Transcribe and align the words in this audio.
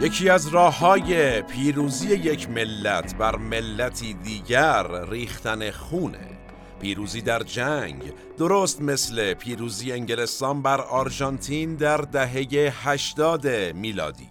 یکی 0.00 0.28
از 0.28 0.48
راه 0.48 0.78
های 0.78 1.42
پیروزی 1.42 2.08
یک 2.08 2.50
ملت 2.50 3.16
بر 3.16 3.36
ملتی 3.36 4.14
دیگر 4.14 5.04
ریختن 5.10 5.70
خونه. 5.70 6.38
پیروزی 6.80 7.20
در 7.20 7.42
جنگ 7.42 8.12
درست 8.38 8.82
مثل 8.82 9.34
پیروزی 9.34 9.92
انگلستان 9.92 10.62
بر 10.62 10.80
آرژانتین 10.80 11.74
در 11.74 11.96
دهه 11.96 12.72
80 12.88 13.48
میلادی. 13.74 14.28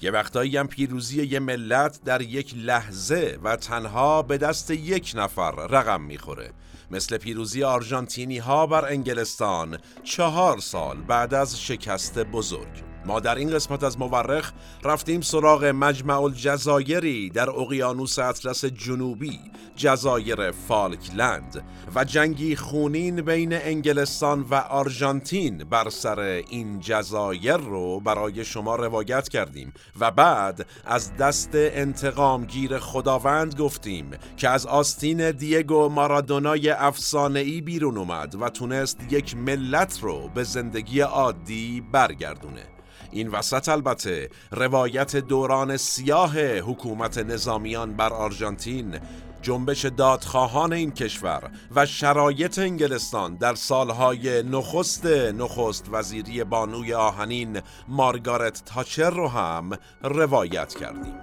یه 0.00 0.10
وقتایی 0.10 0.56
هم 0.56 0.66
پیروزی 0.66 1.26
یه 1.26 1.38
ملت 1.38 2.00
در 2.04 2.22
یک 2.22 2.54
لحظه 2.56 3.38
و 3.42 3.56
تنها 3.56 4.22
به 4.22 4.38
دست 4.38 4.70
یک 4.70 5.12
نفر 5.16 5.50
رقم 5.50 6.00
می‌خوره. 6.00 6.50
مثل 6.90 7.16
پیروزی 7.16 7.64
آرژانتینی 7.64 8.38
ها 8.38 8.66
بر 8.66 8.84
انگلستان 8.84 9.78
چهار 10.02 10.58
سال 10.58 10.96
بعد 10.96 11.34
از 11.34 11.60
شکست 11.60 12.18
بزرگ. 12.18 12.93
ما 13.06 13.20
در 13.20 13.34
این 13.34 13.50
قسمت 13.50 13.84
از 13.84 13.98
مورخ 13.98 14.52
رفتیم 14.84 15.20
سراغ 15.20 15.64
مجمع 15.64 16.22
الجزایری 16.22 17.30
در 17.30 17.50
اقیانوس 17.50 18.18
اطلس 18.18 18.64
جنوبی 18.64 19.40
جزایر 19.76 20.50
فالکلند 20.50 21.64
و 21.94 22.04
جنگی 22.04 22.56
خونین 22.56 23.22
بین 23.22 23.52
انگلستان 23.52 24.40
و 24.50 24.54
آرژانتین 24.54 25.58
بر 25.58 25.90
سر 25.90 26.20
این 26.20 26.80
جزایر 26.80 27.56
رو 27.56 28.00
برای 28.00 28.44
شما 28.44 28.76
روایت 28.76 29.28
کردیم 29.28 29.72
و 30.00 30.10
بعد 30.10 30.66
از 30.84 31.16
دست 31.16 31.50
انتقامگیر 31.52 32.78
خداوند 32.78 33.60
گفتیم 33.60 34.10
که 34.36 34.48
از 34.48 34.66
آستین 34.66 35.30
دیگو 35.30 35.88
مارادونای 35.88 36.70
افسانه‌ای 36.70 37.60
بیرون 37.60 37.98
اومد 37.98 38.34
و 38.40 38.48
تونست 38.48 39.00
یک 39.10 39.36
ملت 39.36 39.98
رو 40.02 40.28
به 40.34 40.44
زندگی 40.44 41.00
عادی 41.00 41.80
برگردونه. 41.92 42.73
این 43.14 43.28
وسط 43.28 43.68
البته 43.68 44.30
روایت 44.50 45.16
دوران 45.16 45.76
سیاه 45.76 46.58
حکومت 46.58 47.18
نظامیان 47.18 47.96
بر 47.96 48.12
آرژانتین 48.12 48.98
جنبش 49.42 49.84
دادخواهان 49.84 50.72
این 50.72 50.90
کشور 50.92 51.50
و 51.74 51.86
شرایط 51.86 52.58
انگلستان 52.58 53.34
در 53.34 53.54
سالهای 53.54 54.42
نخست 54.42 55.06
نخست 55.06 55.88
وزیری 55.92 56.44
بانوی 56.44 56.94
آهنین 56.94 57.60
مارگارت 57.88 58.62
تاچر 58.64 59.10
رو 59.10 59.28
هم 59.28 59.70
روایت 60.02 60.74
کردیم. 60.74 61.18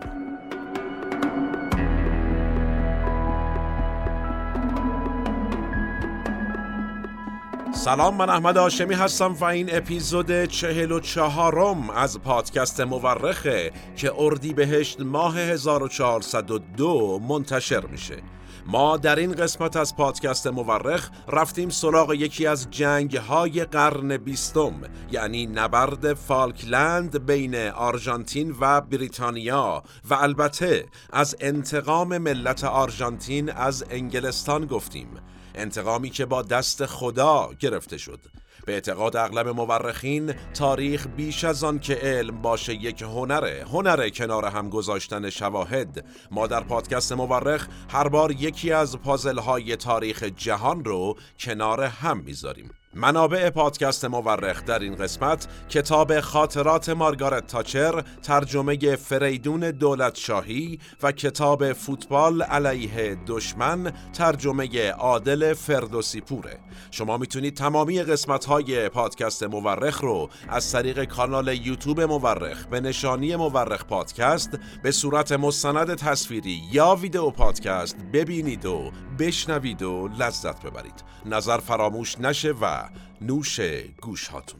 سلام 7.73 8.15
من 8.15 8.29
احمد 8.29 8.57
آشمی 8.57 8.93
هستم 8.93 9.33
و 9.33 9.45
این 9.45 9.75
اپیزود 9.75 10.45
چهل 10.45 10.91
و 10.91 10.99
چهارم 10.99 11.89
از 11.89 12.19
پادکست 12.19 12.81
مورخه 12.81 13.71
که 13.95 14.11
اردی 14.17 14.53
بهشت 14.53 15.01
ماه 15.01 15.37
1402 15.37 17.19
منتشر 17.29 17.85
میشه. 17.85 18.17
ما 18.65 18.97
در 18.97 19.15
این 19.15 19.31
قسمت 19.31 19.75
از 19.75 19.95
پادکست 19.95 20.47
مورخ 20.47 21.09
رفتیم 21.27 21.69
سراغ 21.69 22.13
یکی 22.13 22.47
از 22.47 22.67
جنگ 22.71 23.17
های 23.17 23.65
قرن 23.65 24.17
بیستم 24.17 24.73
یعنی 25.11 25.45
نبرد 25.47 26.13
فالکلند 26.13 27.25
بین 27.25 27.55
آرژانتین 27.55 28.55
و 28.59 28.81
بریتانیا 28.81 29.83
و 30.09 30.13
البته 30.13 30.85
از 31.13 31.35
انتقام 31.39 32.17
ملت 32.17 32.63
آرژانتین 32.63 33.51
از 33.51 33.85
انگلستان 33.89 34.65
گفتیم. 34.65 35.07
انتقامی 35.55 36.09
که 36.09 36.25
با 36.25 36.41
دست 36.41 36.85
خدا 36.85 37.49
گرفته 37.59 37.97
شد. 37.97 38.19
به 38.65 38.73
اعتقاد 38.73 39.15
اغلب 39.17 39.47
مورخین 39.47 40.33
تاریخ 40.53 41.07
بیش 41.07 41.43
از 41.43 41.63
آن 41.63 41.79
که 41.79 41.95
علم 41.95 42.41
باشه 42.41 42.73
یک 42.73 43.01
هنره 43.01 43.65
هنره 43.71 44.09
کنار 44.09 44.45
هم 44.45 44.69
گذاشتن 44.69 45.29
شواهد. 45.29 46.05
ما 46.31 46.47
در 46.47 46.63
پادکست 46.63 47.11
مورخ 47.11 47.67
هر 47.89 48.07
بار 48.07 48.31
یکی 48.31 48.71
از 48.71 48.97
پازل 48.97 49.37
های 49.37 49.75
تاریخ 49.75 50.23
جهان 50.23 50.85
رو 50.85 51.17
کنار 51.39 51.83
هم 51.83 52.17
می‌ذاریم. 52.17 52.71
منابع 52.93 53.49
پادکست 53.49 54.05
مورخ 54.05 54.65
در 54.65 54.79
این 54.79 54.95
قسمت 54.95 55.47
کتاب 55.69 56.19
خاطرات 56.19 56.89
مارگارت 56.89 57.47
تاچر 57.47 58.03
ترجمه 58.23 58.95
فریدون 58.95 59.59
دولت 59.71 60.15
شاهی 60.15 60.79
و 61.03 61.11
کتاب 61.11 61.73
فوتبال 61.73 62.41
علیه 62.41 63.17
دشمن 63.27 63.93
ترجمه 64.13 64.89
عادل 64.91 65.53
فردوسی 65.53 66.21
پوره. 66.21 66.59
شما 66.91 67.17
می‌تونید 67.17 67.57
تمامی 67.57 68.03
قسمت 68.03 68.45
های 68.45 68.89
پادکست 68.89 69.43
مورخ 69.43 70.01
رو 70.01 70.29
از 70.49 70.71
طریق 70.71 71.03
کانال 71.03 71.47
یوتیوب 71.47 72.01
مورخ 72.01 72.65
به 72.65 72.79
نشانی 72.79 73.35
مورخ 73.35 73.85
پادکست 73.85 74.59
به 74.83 74.91
صورت 74.91 75.31
مستند 75.31 75.95
تصویری 75.95 76.61
یا 76.71 76.95
ویدیو 76.95 77.29
پادکست 77.29 77.97
ببینید 78.13 78.65
و 78.65 78.91
بشنوید 79.19 79.81
و 79.81 80.07
لذت 80.07 80.65
ببرید. 80.65 81.03
نظر 81.25 81.57
فراموش 81.57 82.19
نشه 82.19 82.51
و 82.61 82.80
نوش 83.21 83.59
گوش 84.01 84.27
هاتون 84.27 84.59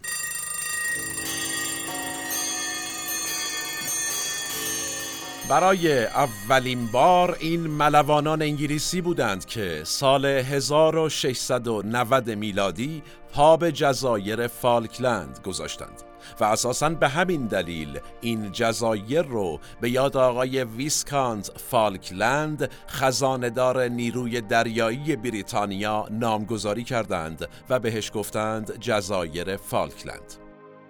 برای 5.50 6.06
اولین 6.06 6.88
بار 6.88 7.38
این 7.40 7.68
ملوانان 7.68 8.42
انگلیسی 8.42 9.02
بودند 9.02 9.46
که 9.46 9.82
سال 9.84 10.26
1690 10.26 12.30
میلادی 12.30 13.04
پا 13.34 13.58
به 13.58 13.72
جزایر 13.72 14.48
فالکلند 14.48 15.40
گذاشتند. 15.46 16.11
و 16.40 16.44
اساسا 16.44 16.90
به 16.90 17.08
همین 17.08 17.48
دلیل 17.48 18.00
این 18.22 18.52
جزایر 18.52 19.22
رو 19.22 19.60
به 19.82 19.90
یاد 19.90 20.18
آقای 20.18 20.64
Viscount 20.64 21.52
فالکلند 21.58 22.72
خزانه‌دار 22.90 23.88
نیروی 23.88 24.42
دریایی 24.42 25.16
بریتانیا 25.16 26.08
نامگذاری 26.12 26.84
کردند 26.84 27.48
و 27.70 27.80
بهش 27.80 28.12
گفتند 28.14 28.80
جزایر 28.80 29.58
فالکلند. 29.58 30.34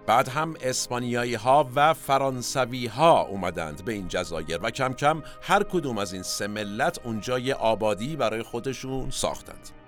بعد 0.06 0.28
هم 0.28 0.54
اسپانیایی 0.62 1.34
ها 1.34 1.70
و 1.74 1.94
فرانسوی 1.94 2.86
ها 2.86 3.20
اومدند 3.20 3.84
به 3.84 3.92
این 3.92 4.08
جزایر 4.08 4.58
و 4.62 4.70
کم 4.70 4.92
کم 4.92 5.22
هر 5.42 5.62
کدوم 5.62 5.98
از 5.98 6.12
این 6.12 6.22
سه 6.22 6.46
ملت 6.46 7.00
اونجای 7.04 7.52
آبادی 7.52 8.16
برای 8.16 8.42
خودشون 8.42 9.10
ساختند. 9.10 9.81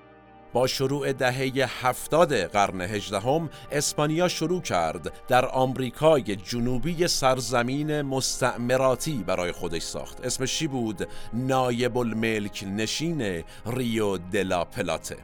با 0.54 0.66
شروع 0.66 1.12
دهه 1.12 1.68
هفتاد 1.82 2.34
قرن 2.34 2.80
هجدهم 2.80 3.50
اسپانیا 3.72 4.28
شروع 4.28 4.62
کرد 4.62 5.12
در 5.28 5.46
آمریکای 5.46 6.36
جنوبی 6.36 7.08
سرزمین 7.08 8.02
مستعمراتی 8.02 9.24
برای 9.26 9.52
خودش 9.52 9.82
ساخت 9.82 10.20
اسمش 10.20 10.58
چی 10.58 10.66
بود 10.66 11.08
نایب 11.32 11.98
الملک 11.98 12.64
نشین 12.76 13.44
ریو 13.66 14.16
دلا 14.16 14.64
پلاته 14.64 15.16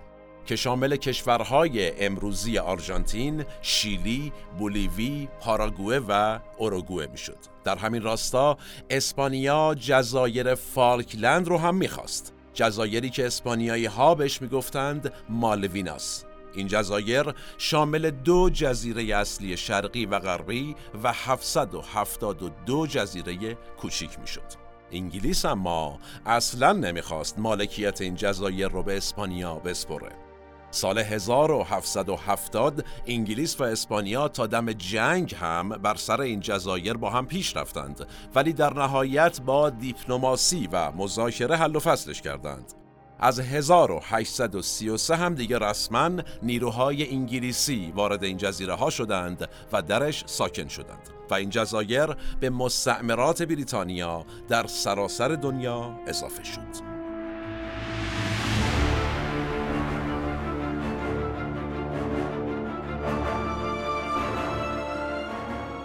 که 0.46 0.56
شامل 0.56 0.96
کشورهای 0.96 2.04
امروزی 2.06 2.58
آرژانتین، 2.58 3.44
شیلی، 3.62 4.32
بولیوی، 4.58 5.28
پاراگوئه 5.40 6.00
و 6.08 6.38
اوروگوئه 6.58 7.06
می‌شد. 7.06 7.38
در 7.64 7.78
همین 7.78 8.02
راستا 8.02 8.58
اسپانیا 8.90 9.74
جزایر 9.74 10.54
فالکلند 10.54 11.48
رو 11.48 11.58
هم 11.58 11.74
می‌خواست. 11.74 12.32
جزایری 12.54 13.10
که 13.10 13.26
اسپانیایی 13.26 13.86
ها 13.86 14.14
بهش 14.14 14.42
می‌گفتند 14.42 15.12
مالویناس 15.28 16.24
این 16.54 16.66
جزایر 16.66 17.34
شامل 17.58 18.10
دو 18.10 18.50
جزیره 18.52 19.16
اصلی 19.16 19.56
شرقی 19.56 20.06
و 20.06 20.18
غربی 20.18 20.76
و 21.02 21.12
772 21.12 22.86
جزیره 22.86 23.54
کوچیک 23.54 24.20
می‌شد. 24.20 24.60
انگلیس 24.92 25.44
اما 25.44 25.98
اصلا 26.26 26.72
نمی‌خواست 26.72 27.38
مالکیت 27.38 28.00
این 28.00 28.14
جزایر 28.14 28.68
رو 28.68 28.82
به 28.82 28.96
اسپانیا 28.96 29.54
بسپره. 29.54 30.29
سال 30.70 30.98
1770 30.98 32.84
انگلیس 33.06 33.60
و 33.60 33.64
اسپانیا 33.64 34.28
تا 34.28 34.46
دم 34.46 34.72
جنگ 34.72 35.34
هم 35.34 35.68
بر 35.68 35.94
سر 35.94 36.20
این 36.20 36.40
جزایر 36.40 36.94
با 36.94 37.10
هم 37.10 37.26
پیش 37.26 37.56
رفتند. 37.56 38.06
ولی 38.34 38.52
در 38.52 38.74
نهایت 38.74 39.40
با 39.40 39.70
دیپلماسی 39.70 40.68
و 40.72 40.92
مذاکره 40.92 41.56
حل 41.56 41.76
و 41.76 41.80
فصلش 41.80 42.22
کردند. 42.22 42.72
از 43.18 43.40
1833 43.40 45.16
هم 45.16 45.34
دیگه 45.34 45.58
رسما 45.58 46.10
نیروهای 46.42 47.10
انگلیسی 47.10 47.92
وارد 47.96 48.24
این 48.24 48.36
جزیره 48.36 48.74
ها 48.74 48.90
شدند 48.90 49.48
و 49.72 49.82
درش 49.82 50.24
ساکن 50.26 50.68
شدند. 50.68 51.08
و 51.30 51.34
این 51.34 51.50
جزایر 51.50 52.06
به 52.40 52.50
مستعمرات 52.50 53.42
بریتانیا 53.42 54.24
در 54.48 54.66
سراسر 54.66 55.28
دنیا 55.28 56.00
اضافه 56.06 56.44
شد. 56.44 56.89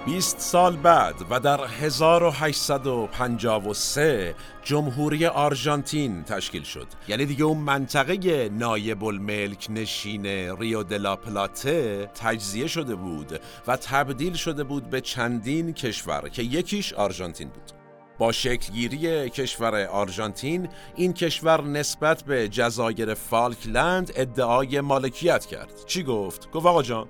20 0.05 0.39
سال 0.39 0.75
بعد 0.75 1.15
و 1.29 1.39
در 1.39 1.59
1853 1.81 4.35
جمهوری 4.63 5.25
آرژانتین 5.25 6.23
تشکیل 6.23 6.63
شد. 6.63 6.87
یعنی 7.07 7.25
دیگه 7.25 7.43
اون 7.43 7.57
منطقه 7.57 8.49
نایب 8.49 9.03
الملک 9.03 9.67
نشین 9.69 10.25
ریو 10.59 10.83
دلا 10.83 11.15
پلاته 11.15 12.05
تجزیه 12.05 12.67
شده 12.67 12.95
بود 12.95 13.39
و 13.67 13.77
تبدیل 13.77 14.33
شده 14.33 14.63
بود 14.63 14.89
به 14.89 15.01
چندین 15.01 15.73
کشور 15.73 16.29
که 16.29 16.43
یکیش 16.43 16.93
آرژانتین 16.93 17.49
بود. 17.49 17.71
با 18.17 18.31
شکلگیری 18.31 19.29
کشور 19.29 19.85
آرژانتین 19.85 20.69
این 20.95 21.13
کشور 21.13 21.61
نسبت 21.61 22.23
به 22.23 22.47
جزایر 22.47 23.13
فالکلند 23.13 24.11
ادعای 24.15 24.81
مالکیت 24.81 25.45
کرد. 25.45 25.85
چی 25.85 26.03
گفت؟ 26.03 26.51
گفت 26.51 26.65
آقا 26.65 26.83
جان 26.83 27.07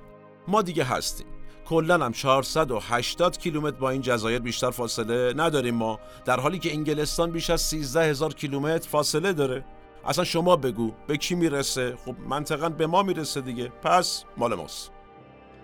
ما 0.48 0.62
دیگه 0.62 0.84
هستیم. 0.84 1.35
کلا 1.66 2.06
هم 2.06 2.12
480 2.12 3.38
کیلومتر 3.38 3.78
با 3.78 3.90
این 3.90 4.02
جزایر 4.02 4.40
بیشتر 4.40 4.72
فاصله 4.72 5.34
نداریم 5.38 5.76
ما. 5.76 6.00
در 6.26 6.40
حالی 6.40 6.60
که 6.60 6.72
انگلستان 6.72 7.32
بیش 7.32 7.50
از 7.50 7.62
13 7.62 8.04
هزار 8.04 8.34
کیلومتر 8.34 8.90
فاصله 8.90 9.34
داره. 9.34 9.66
اصلا 10.06 10.24
شما 10.24 10.56
بگو 10.56 10.92
به 11.08 11.18
کی 11.18 11.36
می‌رسه؟ 11.36 11.98
خب 12.06 12.16
منطقا 12.30 12.70
به 12.70 12.88
ما 12.88 13.04
می‌رسه 13.04 13.42
دیگه. 13.42 13.68
پس 13.84 14.24
مال 14.38 14.56
ماست. 14.56 14.92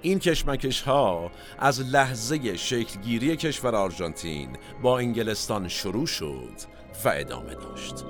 این 0.01 0.19
کشمکش 0.19 0.81
ها 0.81 1.31
از 1.59 1.81
لحظه 1.81 2.57
شکلگیری 2.57 3.37
کشور 3.37 3.75
آرژانتین 3.75 4.57
با 4.81 4.97
انگلستان 4.97 5.67
شروع 5.67 6.05
شد 6.05 6.53
و 7.05 7.09
ادامه 7.15 7.55
داشت. 7.55 8.05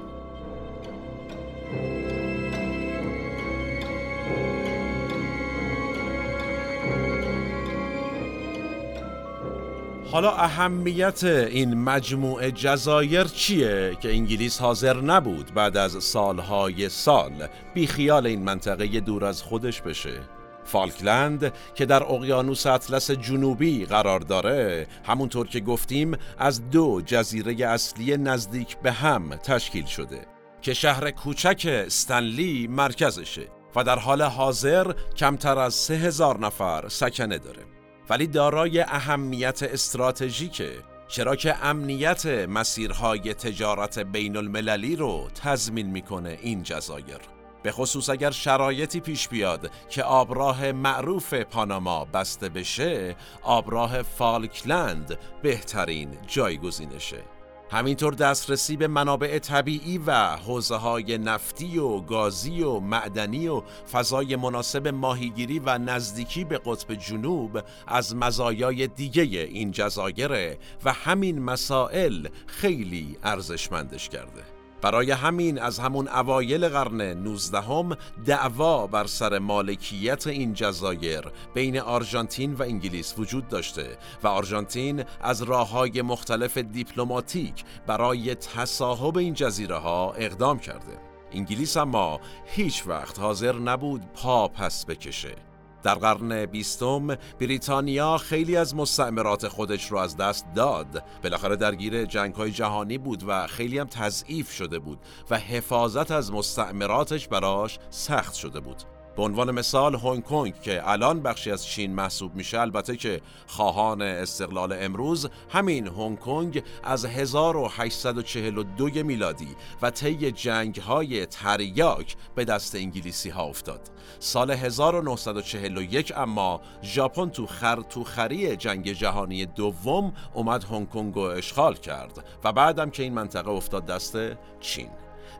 حالا 10.12 10.31
اهمیت 10.31 11.24
این 11.24 11.74
مجموعه 11.74 12.52
جزایر 12.52 13.24
چیه 13.24 13.98
که 14.02 14.10
انگلیس 14.10 14.62
حاضر 14.62 15.02
نبود 15.02 15.54
بعد 15.54 15.78
از 15.78 16.04
سالهای 16.04 16.90
سال 16.90 17.48
بیخیال 17.74 18.28
این 18.28 18.44
منطقه 18.44 19.00
دور 19.00 19.25
از 19.25 19.44
خودش 19.44 19.81
بشه؟ 19.81 20.19
فالکلند 20.63 21.54
که 21.75 21.86
در 21.86 22.04
اقیانوس 22.04 22.66
اطلس 22.66 23.12
جنوبی 23.12 23.86
قرار 23.86 24.19
داره 24.19 24.88
همونطور 25.06 25.48
که 25.48 25.60
گفتیم 25.60 26.18
از 26.38 26.69
دو 26.69 27.02
جزیره 27.06 27.68
اصلی 27.68 28.18
نزدیک 28.18 28.78
به 28.78 28.92
هم 28.92 29.36
تشکیل 29.36 29.86
شده 29.86 30.25
که 30.62 30.74
شهر 30.74 31.12
کوچک 31.12 31.68
استنلی 31.68 32.68
مرکزشه 32.68 33.48
و 33.75 33.84
در 33.84 34.00
حال 34.00 34.22
حاضر 34.22 34.94
کمتر 35.18 35.60
از 35.60 35.74
سه 35.74 35.94
هزار 35.94 36.40
نفر 36.40 36.86
سکنه 36.88 37.38
داره. 37.38 37.81
ولی 38.12 38.28
دارای 38.28 38.80
اهمیت 38.80 39.63
استراتژیکه. 39.63 40.72
چرا 41.08 41.36
که 41.36 41.66
امنیت 41.66 42.25
مسیرهای 42.25 43.34
تجارت 43.34 44.00
بین 44.00 44.38
المللی 44.38 44.96
رو 44.96 45.28
تضمین 45.44 45.88
می‌کنه 45.88 46.38
این 46.42 46.63
جزایر. 46.63 47.19
به 47.63 47.72
خصوص 47.72 48.10
اگر 48.10 48.31
شرایطی 48.31 49.00
پیش 49.00 49.28
بیاد 49.28 49.72
که 49.90 50.04
آبراه 50.04 50.72
معروف 50.72 51.34
پاناما 51.34 52.06
بسته 52.06 52.50
بشه 52.50 53.16
آبراه 53.42 54.02
فالکلند 54.02 55.18
بهترین 55.42 56.10
جایگزینشه. 56.28 57.24
همینطور 57.71 58.13
دسترسی 58.13 58.77
به 58.77 58.88
منابع 58.88 59.39
طبیعی 59.39 59.97
و 59.97 60.35
حوزه 60.35 60.75
های 60.75 61.18
نفتی 61.18 61.77
و 61.77 62.00
گازی 62.00 62.63
و 62.63 62.79
معدنی 62.79 63.47
و 63.47 63.62
فضای 63.91 64.35
مناسب 64.35 64.88
ماهیگیری 64.88 65.59
و 65.59 65.77
نزدیکی 65.77 66.44
به 66.44 66.57
قطب 66.57 66.94
جنوب 66.94 67.62
از 67.88 68.15
مزایای 68.15 68.88
دیگه 68.88 69.21
این 69.23 69.71
جزایره 69.71 70.57
و 70.85 70.94
همین 70.94 71.39
مسائل 71.39 72.27
خیلی 72.47 73.18
ارزشمندش 73.23 74.09
کرده. 74.09 74.50
برای 74.81 75.12
همین 75.12 75.60
از 75.60 75.80
همون 75.80 76.07
اوایل 76.07 76.69
قرن 76.69 77.01
19 77.01 77.62
هم 77.62 77.98
دعوا 78.25 78.88
بر 78.88 79.07
سر 79.07 79.39
مالکیت 79.39 80.28
این 80.28 80.54
جزایر 80.54 81.22
بین 81.54 81.80
آرژانتین 81.80 82.54
و 82.54 82.63
انگلیس 82.63 83.13
وجود 83.18 83.48
داشته 83.48 83.98
و 84.24 84.28
آرژانتین 84.28 85.04
از 85.22 85.42
راه 85.42 85.69
های 85.69 86.01
مختلف 86.01 86.57
دیپلماتیک 86.57 87.63
برای 87.88 88.36
تصاحب 88.36 89.18
این 89.18 89.33
جزیره 89.33 89.75
ها 89.75 90.13
اقدام 90.18 90.60
کرده. 90.60 90.98
انگلیس 91.31 91.77
اما 91.77 92.19
هیچ 92.45 92.84
وقت 92.88 93.19
حاضر 93.19 93.56
نبود 93.56 94.01
پا 94.13 94.48
پس 94.48 94.86
بکشه. 94.86 95.50
در 95.83 95.95
قرن 95.95 96.45
بیستم 96.45 97.07
بریتانیا 97.39 98.18
خیلی 98.18 98.56
از 98.57 98.75
مستعمرات 98.75 99.48
خودش 99.48 99.92
رو 99.92 99.98
از 99.98 100.18
دست 100.18 100.45
داد. 100.56 101.04
بالاخره 101.24 101.56
درگیر 101.56 102.06
جنگ 102.06 102.36
های 102.36 102.51
جهانی 102.51 102.98
بود 102.98 103.24
و 103.28 103.48
خیلی 103.48 103.80
هم 103.80 103.88
تضعیف 103.88 104.51
شده 104.51 104.80
بود 104.80 105.00
و 105.30 105.38
حفاظت 105.38 106.12
از 106.12 106.31
مستعمراتش 106.31 107.28
براش 107.28 107.80
سخت 107.89 108.33
شده 108.33 108.60
بود. 108.60 108.83
به 109.16 109.24
عنوان 109.24 109.52
مثال 109.52 109.96
هنگ 109.96 110.24
کنگ 110.24 110.62
که 110.62 110.90
الان 110.90 111.22
بخشی 111.22 111.52
از 111.52 111.66
چین 111.66 111.94
محسوب 111.96 112.36
میشه 112.36 112.60
البته 112.60 112.98
که 112.98 113.22
خواهان 113.48 114.02
استقلال 114.02 114.74
امروز 114.80 115.30
همین 115.50 115.88
هنگ 115.88 116.19
کنگ 116.19 116.63
از 116.84 117.06
1842 117.06 119.04
میلادی 119.04 119.56
و 119.81 119.92
طی 119.92 120.31
جنگ 120.31 120.75
های 120.75 121.25
تریاک 121.25 122.16
به 122.36 122.46
دست 122.46 122.75
انگلیسی 122.75 123.30
ها 123.30 123.44
افتاد. 123.44 123.81
سال 124.19 124.52
1941 124.52 126.13
اما 126.18 126.62
ژاپن 126.84 127.30
تو 127.30 127.48
خر 127.48 127.81
تو 127.81 128.04
خری 128.04 128.56
جنگ 128.56 128.92
جهانی 128.92 129.46
دوم 129.46 130.13
اومد 130.34 130.63
هنگ 130.63 130.90
کنگ 130.90 131.16
رو 131.16 131.22
اشغال 131.22 131.75
کرد 131.75 132.25
و 132.44 132.52
بعدم 132.52 132.90
که 132.90 133.04
این 133.04 133.13
منطقه 133.13 133.50
افتاد 133.50 133.86
دست 133.86 134.18
چین. 134.60 134.90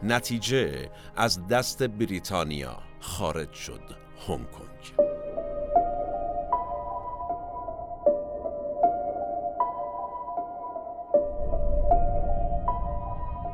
نتیجه 0.04 0.90
از 1.16 1.48
دست 1.48 1.84
بریتانیا 1.84 2.78
خارج 3.00 3.54
شد 3.54 3.82
هنگ 4.28 4.52
کنگ. 4.52 5.12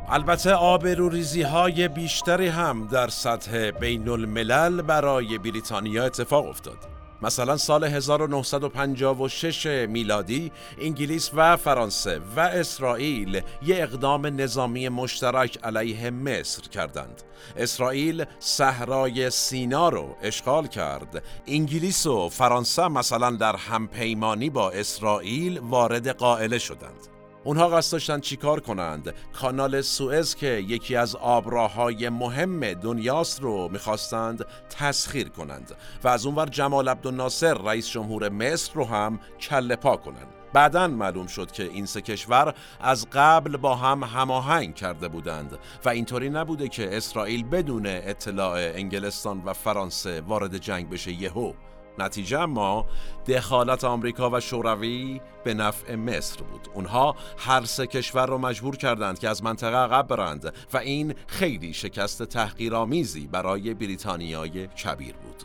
البته 0.09 0.53
آبروریزی 0.53 1.41
های 1.41 1.87
بیشتری 1.87 2.47
هم 2.47 2.87
در 2.87 3.07
سطح 3.07 3.71
بین 3.71 4.09
الملل 4.09 4.81
برای 4.81 5.37
بریتانیا 5.37 6.05
اتفاق 6.05 6.45
افتاد. 6.45 6.96
مثلا 7.21 7.57
سال 7.57 7.83
1956 7.83 9.65
میلادی 9.65 10.51
انگلیس 10.81 11.31
و 11.33 11.57
فرانسه 11.57 12.21
و 12.35 12.39
اسرائیل 12.39 13.41
یه 13.65 13.75
اقدام 13.83 14.25
نظامی 14.25 14.89
مشترک 14.89 15.59
علیه 15.63 16.09
مصر 16.09 16.61
کردند. 16.61 17.21
اسرائیل 17.57 18.25
صحرای 18.39 19.29
سینا 19.29 19.89
رو 19.89 20.15
اشغال 20.21 20.67
کرد. 20.67 21.23
انگلیس 21.47 22.05
و 22.05 22.29
فرانسه 22.29 22.87
مثلا 22.87 23.31
در 23.31 23.55
همپیمانی 23.55 24.49
با 24.49 24.71
اسرائیل 24.71 25.59
وارد 25.59 26.07
قائله 26.07 26.57
شدند. 26.57 27.16
اونها 27.47 27.67
قصد 27.67 27.91
داشتن 27.91 28.19
چیکار 28.19 28.59
کنند. 28.59 29.13
کانال 29.33 29.81
سوئز 29.81 30.35
که 30.35 30.47
یکی 30.47 30.95
از 30.95 31.15
آبراهای 31.15 32.09
مهم 32.09 32.73
دنیاست 32.73 33.41
رو 33.41 33.69
می‌خواستند 33.71 34.45
تسخیر 34.69 35.29
کنند 35.29 35.75
و 36.03 36.07
از 36.07 36.25
اونور 36.25 36.45
جمال 36.45 36.89
عبدالناصر 36.89 37.53
رئیس 37.53 37.89
جمهور 37.89 38.29
مصر 38.29 38.73
رو 38.73 38.85
هم 38.85 39.19
کله 39.39 39.75
پا 39.75 39.97
کنند. 39.97 40.27
بعدا 40.53 40.87
معلوم 40.87 41.27
شد 41.27 41.51
که 41.51 41.63
این 41.63 41.85
سه 41.85 42.01
کشور 42.01 42.53
از 42.81 43.07
قبل 43.13 43.57
با 43.57 43.75
هم 43.75 44.03
هماهنگ 44.03 44.75
کرده 44.75 45.07
بودند 45.07 45.57
و 45.85 45.89
اینطوری 45.89 46.29
نبوده 46.29 46.67
که 46.67 46.97
اسرائیل 46.97 47.43
بدون 47.43 47.85
اطلاع 47.85 48.53
انگلستان 48.53 49.41
و 49.45 49.53
فرانسه 49.53 50.21
وارد 50.21 50.57
جنگ 50.57 50.89
بشه 50.89 51.11
یهو. 51.11 51.53
نتیجه 51.99 52.45
ما 52.45 52.85
دخالت 53.27 53.83
آمریکا 53.83 54.29
و 54.29 54.39
شوروی 54.39 55.21
به 55.43 55.53
نفع 55.53 55.95
مصر 55.95 56.43
بود. 56.43 56.67
اونها 56.73 57.15
هر 57.37 57.65
سه 57.65 57.87
کشور 57.87 58.25
رو 58.25 58.37
مجبور 58.37 58.77
کردند 58.77 59.19
که 59.19 59.29
از 59.29 59.43
منطقه 59.43 59.77
عقب 59.77 60.07
برند 60.07 60.53
و 60.73 60.77
این 60.77 61.15
خیلی 61.27 61.73
شکست 61.73 62.23
تحقیرآمیزی 62.23 63.27
برای 63.27 63.73
بریتانیای 63.73 64.67
کبیر 64.67 65.15
بود. 65.15 65.43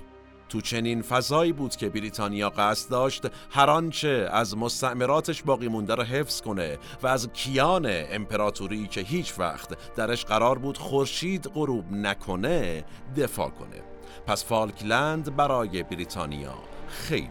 تو 0.53 0.61
چنین 0.61 1.03
فضایی 1.03 1.53
بود 1.53 1.77
که 1.77 1.89
بریتانیا 1.89 2.51
قصد 2.51 2.91
داشت 2.91 3.23
هر 3.51 3.71
آنچه 3.71 4.29
از 4.33 4.57
مستعمراتش 4.57 5.43
باقی 5.43 5.69
مونده 5.69 5.95
را 5.95 6.05
حفظ 6.05 6.41
کنه 6.41 6.79
و 7.03 7.07
از 7.07 7.29
کیان 7.33 7.87
امپراتوری 7.89 8.87
که 8.87 9.01
هیچ 9.01 9.35
وقت 9.39 9.95
درش 9.95 10.25
قرار 10.25 10.59
بود 10.59 10.79
خورشید 10.79 11.47
غروب 11.55 11.93
نکنه 11.93 12.85
دفاع 13.17 13.51
کنه. 13.51 13.92
پس 14.27 14.45
فالکلند 14.45 15.37
برای 15.37 15.83
بریتانیا 15.83 16.55
خیلی 16.89 17.29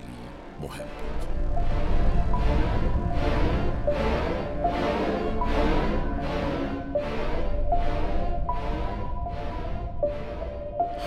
مهم 0.61 0.85
بود. 0.85 1.21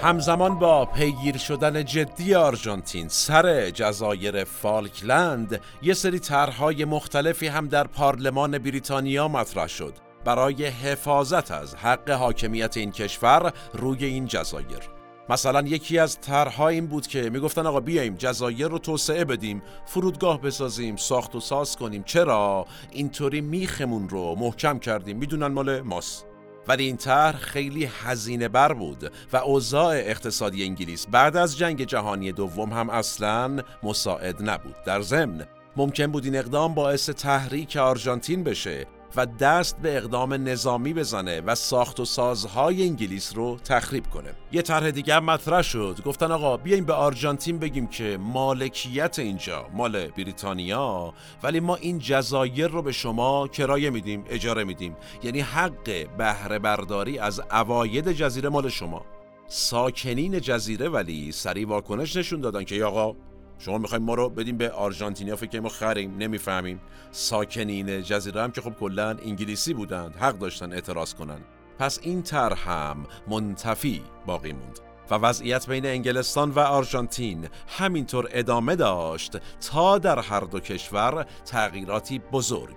همزمان 0.04 0.58
با 0.58 0.84
پیگیر 0.84 1.36
شدن 1.36 1.84
جدی 1.84 2.34
آرژانتین 2.34 3.08
سر 3.08 3.70
جزایر 3.70 4.44
فالکلند 4.44 5.60
یه 5.82 5.94
سری 5.94 6.18
طرحهای 6.18 6.84
مختلفی 6.84 7.46
هم 7.46 7.68
در 7.68 7.86
پارلمان 7.86 8.58
بریتانیا 8.58 9.28
مطرح 9.28 9.66
شد 9.66 9.94
برای 10.24 10.66
حفاظت 10.66 11.50
از 11.50 11.74
حق 11.74 12.10
حاکمیت 12.10 12.76
این 12.76 12.92
کشور 12.92 13.52
روی 13.72 14.04
این 14.04 14.26
جزایر. 14.26 14.93
مثلا 15.28 15.60
یکی 15.60 15.98
از 15.98 16.20
طرحها 16.20 16.68
این 16.68 16.86
بود 16.86 17.06
که 17.06 17.30
می‌گفتن 17.30 17.66
آقا 17.66 17.80
بیایم 17.80 18.14
جزایر 18.14 18.66
رو 18.66 18.78
توسعه 18.78 19.24
بدیم 19.24 19.62
فرودگاه 19.86 20.40
بسازیم 20.40 20.96
ساخت 20.96 21.34
و 21.34 21.40
ساز 21.40 21.76
کنیم. 21.76 22.02
چرا؟ 22.02 22.66
اینطوری 22.90 23.40
میخمون 23.40 24.08
رو 24.08 24.34
محکم 24.34 24.78
کردیم. 24.78 25.16
می‌دونن 25.16 25.46
مال 25.46 25.80
ماست. 25.80 26.26
ولی 26.68 26.84
این 26.84 26.96
طرح 26.96 27.36
خیلی 27.36 27.84
هزینه 27.84 28.48
بر 28.48 28.72
بود 28.72 29.12
و 29.32 29.36
اوضاع 29.36 29.94
اقتصادی 29.94 30.64
انگلیس 30.64 31.06
بعد 31.06 31.36
از 31.36 31.58
جنگ 31.58 31.84
جهانی 31.84 32.32
دوم 32.32 32.72
هم 32.72 32.90
اصلا 32.90 33.62
مساعد 33.82 34.50
نبود. 34.50 34.74
در 34.86 35.00
ضمن 35.00 35.46
ممکن 35.76 36.06
بود 36.06 36.24
این 36.24 36.36
اقدام 36.36 36.74
باعث 36.74 37.10
تحریک 37.10 37.76
آرژانتین 37.76 38.44
بشه. 38.44 38.86
و 39.16 39.26
دست 39.26 39.78
به 39.78 39.96
اقدام 39.96 40.32
نظامی 40.32 40.94
بزنه 40.94 41.40
و 41.40 41.54
ساخت 41.54 42.00
و 42.00 42.04
سازهای 42.04 42.82
انگلیس 42.82 43.36
رو 43.36 43.56
تخریب 43.64 44.06
کنه. 44.06 44.30
یه 44.52 44.62
طرح 44.62 44.90
دیگه 44.90 45.20
مطرح 45.20 45.62
شد. 45.62 46.00
گفتن 46.04 46.32
آقا 46.32 46.56
بیایم 46.56 46.84
به 46.84 46.92
آرژانتین 46.92 47.58
بگیم 47.58 47.86
که 47.86 48.18
مالکیت 48.20 49.18
اینجا 49.18 49.66
مال 49.72 50.06
بریتانیا 50.06 51.14
ولی 51.42 51.60
ما 51.60 51.76
این 51.76 51.98
جزایر 51.98 52.66
رو 52.66 52.82
به 52.82 52.92
شما 52.92 53.48
کرایه 53.48 53.90
میدیم 53.90 54.24
اجاره 54.28 54.64
میدیم. 54.64 54.96
یعنی 55.22 55.40
حق 55.40 56.16
بهره 56.18 56.58
برداری 56.58 57.18
از 57.18 57.40
اواید 57.40 58.12
جزیره 58.12 58.48
مال 58.48 58.68
شما. 58.68 59.04
ساکنین 59.46 60.40
جزیره 60.40 60.88
ولی 60.88 61.32
سریع 61.32 61.68
واکنش 61.68 62.16
نشون 62.16 62.40
دادن 62.40 62.64
که 62.64 62.84
آقا 62.84 63.16
شما 63.64 63.78
می‌خوایم 63.78 64.04
ما 64.04 64.14
رو 64.14 64.28
بدیم 64.28 64.56
به 64.56 64.70
آرژانتینیا 64.70 65.36
فکر 65.36 65.60
ما 65.60 65.68
خریم 65.68 66.16
نمی‌فهمیم. 66.18 66.80
ساکنین 67.10 68.02
جزیره 68.02 68.42
هم 68.42 68.50
که 68.50 68.60
خب 68.60 68.70
کلا 68.70 69.08
انگلیسی 69.08 69.74
بودند 69.74 70.16
حق 70.16 70.38
داشتن 70.38 70.72
اعتراض 70.72 71.14
کنن. 71.14 71.40
پس 71.78 71.98
این 72.02 72.22
طرح 72.22 72.70
هم 72.70 73.06
منتفی 73.28 74.02
باقی 74.26 74.52
موند. 74.52 74.78
و 75.10 75.14
وضعیت 75.14 75.68
بین 75.68 75.86
انگلستان 75.86 76.50
و 76.50 76.58
آرژانتین 76.58 77.48
همینطور 77.68 78.28
ادامه 78.32 78.76
داشت 78.76 79.36
تا 79.60 79.98
در 79.98 80.18
هر 80.18 80.40
دو 80.40 80.60
کشور 80.60 81.26
تغییراتی 81.44 82.18
بزرگ 82.18 82.76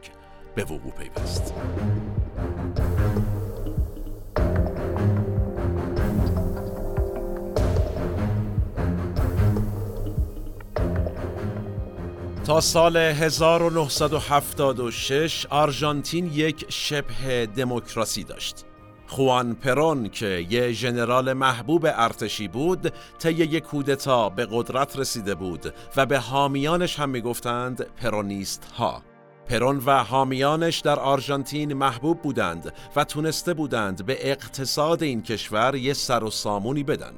به 0.56 0.64
وقوع 0.64 0.92
پیوست. 0.92 1.54
تا 12.48 12.62
سال 12.62 12.98
1976 12.98 15.46
آرژانتین 15.50 16.32
یک 16.34 16.66
شبه 16.70 17.46
دموکراسی 17.46 18.24
داشت. 18.24 18.66
خوان 19.08 19.56
پرون 19.56 20.10
که 20.10 20.46
یه 20.50 20.72
ژنرال 20.72 21.34
محبوب 21.34 21.88
ارتشی 21.90 22.48
بود 22.48 22.94
طی 23.20 23.32
یک 23.32 23.64
کودتا 23.64 24.30
به 24.30 24.48
قدرت 24.52 25.00
رسیده 25.00 25.36
بود 25.36 25.74
و 25.96 26.06
به 26.06 26.20
حامیانش 26.20 27.00
هم 27.00 27.10
می‌گفتند 27.10 27.86
پرونیست 27.96 28.68
ها 28.78 29.02
پرون 29.48 29.82
و 29.86 30.04
حامیانش 30.04 30.80
در 30.80 31.00
آرژانتین 31.00 31.74
محبوب 31.74 32.22
بودند 32.22 32.74
و 32.96 33.04
تونسته 33.04 33.54
بودند 33.54 34.06
به 34.06 34.32
اقتصاد 34.32 35.04
این 35.04 35.22
کشور 35.22 35.76
یه 35.76 35.94
سر 35.94 36.24
و 36.24 36.30
سامونی 36.30 36.84
بدن 36.84 37.14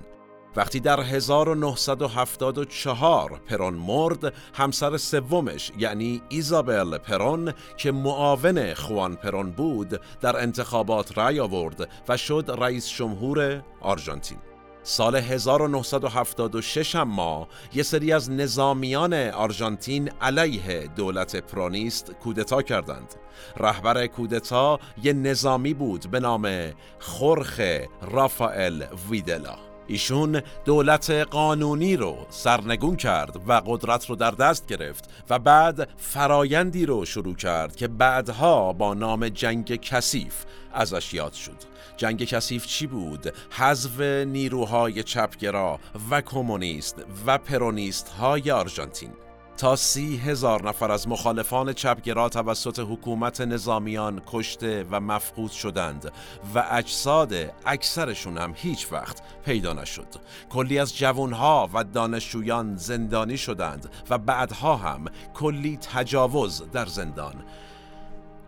وقتی 0.55 0.79
در 0.79 0.99
1974 0.99 3.41
پرون 3.45 3.73
مرد 3.73 4.33
همسر 4.53 4.97
سومش 4.97 5.71
یعنی 5.77 6.21
ایزابل 6.29 6.97
پرون 6.97 7.53
که 7.77 7.91
معاون 7.91 8.73
خوان 8.73 9.15
پرون 9.15 9.51
بود 9.51 10.01
در 10.21 10.37
انتخابات 10.37 11.17
رأی 11.17 11.39
آورد 11.39 11.89
و 12.09 12.17
شد 12.17 12.55
رئیس 12.57 12.89
جمهور 12.89 13.63
آرژانتین 13.81 14.37
سال 14.83 15.15
1976 15.15 16.95
اما 16.95 17.47
یه 17.73 17.83
سری 17.83 18.13
از 18.13 18.31
نظامیان 18.31 19.13
آرژانتین 19.13 20.09
علیه 20.21 20.87
دولت 20.95 21.35
پرونیست 21.35 22.11
کودتا 22.11 22.61
کردند. 22.61 23.15
رهبر 23.57 24.07
کودتا 24.07 24.79
یه 25.03 25.13
نظامی 25.13 25.73
بود 25.73 26.11
به 26.11 26.19
نام 26.19 26.71
خورخ 26.99 27.61
رافائل 28.01 28.83
ویدلا. 29.09 29.68
ایشون 29.89 30.41
دولت 30.65 31.09
قانونی 31.09 31.95
رو 31.95 32.17
سرنگون 32.29 32.95
کرد 32.95 33.49
و 33.49 33.61
قدرت 33.65 34.09
رو 34.09 34.15
در 34.15 34.31
دست 34.31 34.67
گرفت 34.67 35.09
و 35.29 35.39
بعد 35.39 35.89
فرایندی 35.97 36.85
رو 36.85 37.05
شروع 37.05 37.35
کرد 37.35 37.75
که 37.75 37.87
بعدها 37.87 38.73
با 38.73 38.93
نام 38.93 39.29
جنگ 39.29 39.75
کثیف 39.75 40.45
ازش 40.73 41.13
یاد 41.13 41.33
شد 41.33 41.57
جنگ 41.97 42.23
کثیف 42.23 42.65
چی 42.65 42.87
بود؟ 42.87 43.33
حذف 43.49 44.01
نیروهای 44.27 45.03
چپگرا 45.03 45.79
و 46.11 46.21
کمونیست 46.21 46.95
و 47.25 47.37
پرونیست 47.37 48.09
های 48.09 48.51
آرژانتین 48.51 49.11
تا 49.59 49.75
سی 49.75 50.17
هزار 50.17 50.67
نفر 50.69 50.91
از 50.91 51.07
مخالفان 51.07 51.73
چپگرا 51.73 52.29
توسط 52.29 52.79
حکومت 52.79 53.41
نظامیان 53.41 54.21
کشته 54.27 54.85
و 54.91 54.99
مفقود 54.99 55.51
شدند 55.51 56.11
و 56.55 56.65
اجساد 56.71 57.33
اکثرشون 57.65 58.37
هم 58.37 58.53
هیچ 58.55 58.91
وقت 58.91 59.21
پیدا 59.45 59.73
نشد. 59.73 60.07
کلی 60.49 60.79
از 60.79 60.97
جوانها 60.97 61.69
و 61.73 61.83
دانشجویان 61.83 62.75
زندانی 62.75 63.37
شدند 63.37 63.89
و 64.09 64.17
بعدها 64.17 64.75
هم 64.75 65.05
کلی 65.33 65.77
تجاوز 65.77 66.63
در 66.71 66.85
زندان 66.85 67.35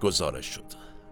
گزارش 0.02 0.46
شد. 0.46 0.66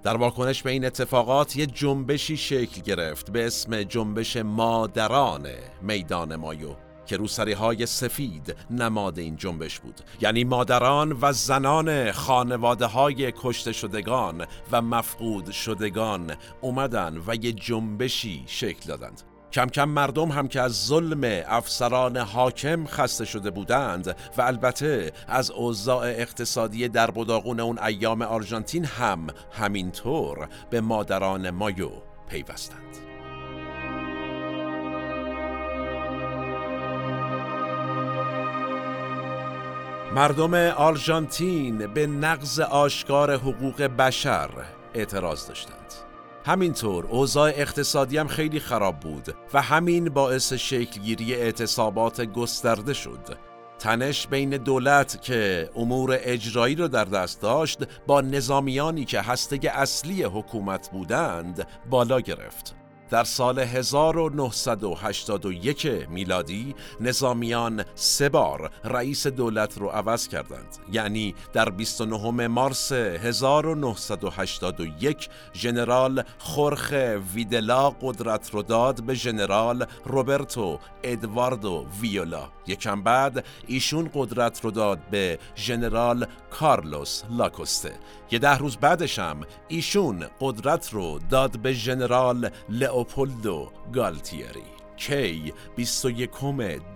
در 0.03 0.17
واکنش 0.17 0.63
به 0.63 0.71
این 0.71 0.85
اتفاقات 0.85 1.55
یه 1.55 1.65
جنبشی 1.65 2.37
شکل 2.37 2.81
گرفت 2.81 3.31
به 3.31 3.47
اسم 3.47 3.83
جنبش 3.83 4.37
مادران 4.37 5.47
میدان 5.81 6.35
مایو. 6.35 6.88
که 7.09 7.17
روسری 7.17 7.53
های 7.53 7.85
سفید 7.85 8.55
نماد 8.69 9.19
این 9.19 9.35
جنبش 9.35 9.79
بود 9.79 10.01
یعنی 10.21 10.43
مادران 10.43 11.17
و 11.21 11.33
زنان 11.33 12.11
خانواده 12.11 12.85
های 12.85 13.33
کشته 13.35 13.71
شدگان 13.71 14.45
و 14.71 14.81
مفقود 14.81 15.51
شدگان 15.51 16.35
اومدن 16.61 17.21
و 17.27 17.35
یه 17.35 17.51
جنبشی 17.51 18.43
شکل 18.47 18.87
دادند 18.87 19.21
کم 19.51 19.65
کم 19.65 19.89
مردم 19.89 20.31
هم 20.31 20.47
که 20.47 20.61
از 20.61 20.85
ظلم 20.85 21.43
افسران 21.47 22.17
حاکم 22.17 22.85
خسته 22.85 23.25
شده 23.25 23.51
بودند 23.51 24.15
و 24.37 24.41
البته 24.41 25.11
از 25.27 25.51
اوضاع 25.51 26.05
اقتصادی 26.07 26.87
در 26.87 27.11
بداغون 27.11 27.59
اون 27.59 27.79
ایام 27.79 28.21
آرژانتین 28.21 28.85
هم 28.85 29.27
همینطور 29.51 30.49
به 30.69 30.81
مادران 30.81 31.49
مایو 31.49 31.89
پیوستند. 32.29 33.08
مردم 40.15 40.53
آرژانتین 40.53 41.77
به 41.77 42.07
نقض 42.07 42.59
آشکار 42.59 43.35
حقوق 43.35 43.81
بشر 43.81 44.49
اعتراض 44.93 45.47
داشتند. 45.47 45.93
همینطور 46.45 47.05
اوضاع 47.05 47.51
اقتصادی 47.55 48.17
هم 48.17 48.27
خیلی 48.27 48.59
خراب 48.59 48.99
بود 48.99 49.35
و 49.53 49.61
همین 49.61 50.09
باعث 50.09 50.53
شکلگیری 50.53 51.35
اعتصابات 51.35 52.21
گسترده 52.21 52.93
شد. 52.93 53.37
تنش 53.79 54.27
بین 54.27 54.49
دولت 54.49 55.21
که 55.21 55.69
امور 55.75 56.17
اجرایی 56.21 56.75
را 56.75 56.87
در 56.87 57.05
دست 57.05 57.41
داشت 57.41 57.79
با 58.07 58.21
نظامیانی 58.21 59.05
که 59.05 59.21
هسته 59.21 59.59
اصلی 59.73 60.23
حکومت 60.23 60.89
بودند 60.91 61.67
بالا 61.89 62.19
گرفت. 62.19 62.78
در 63.09 63.23
سال 63.23 63.59
1981 63.59 66.07
میلادی 66.09 66.75
نظامیان 66.99 67.83
سه 67.95 68.29
بار 68.29 68.71
رئیس 68.83 69.27
دولت 69.27 69.77
رو 69.77 69.87
عوض 69.87 70.27
کردند. 70.27 70.77
یعنی 70.91 71.35
در 71.53 71.69
29 71.69 72.47
مارس 72.47 72.91
1981 72.91 75.29
ژنرال 75.53 76.23
خورخ 76.37 76.93
ویدلا 77.33 77.89
قدرت 77.89 78.49
رو 78.53 78.63
داد 78.63 79.03
به 79.03 79.13
ژنرال 79.13 79.85
روبرتو 80.05 80.79
ادواردو 81.03 81.85
ویولا. 82.01 82.49
یکم 82.67 83.03
بعد 83.03 83.45
ایشون 83.67 84.09
قدرت 84.13 84.63
رو 84.63 84.71
داد 84.71 84.99
به 85.11 85.39
ژنرال 85.55 86.25
کارلوس 86.51 87.23
لاکوسته. 87.29 87.93
یه 88.31 88.39
ده 88.39 88.57
روز 88.57 88.77
بعدش 88.77 89.19
هم 89.19 89.41
ایشون 89.67 90.25
قدرت 90.39 90.93
رو 90.93 91.19
داد 91.29 91.59
به 91.59 91.73
ژنرال 91.73 92.49
لئوپولدو 92.69 93.71
گالتیری 93.93 94.79
کی 94.99 95.53
21 95.75 96.29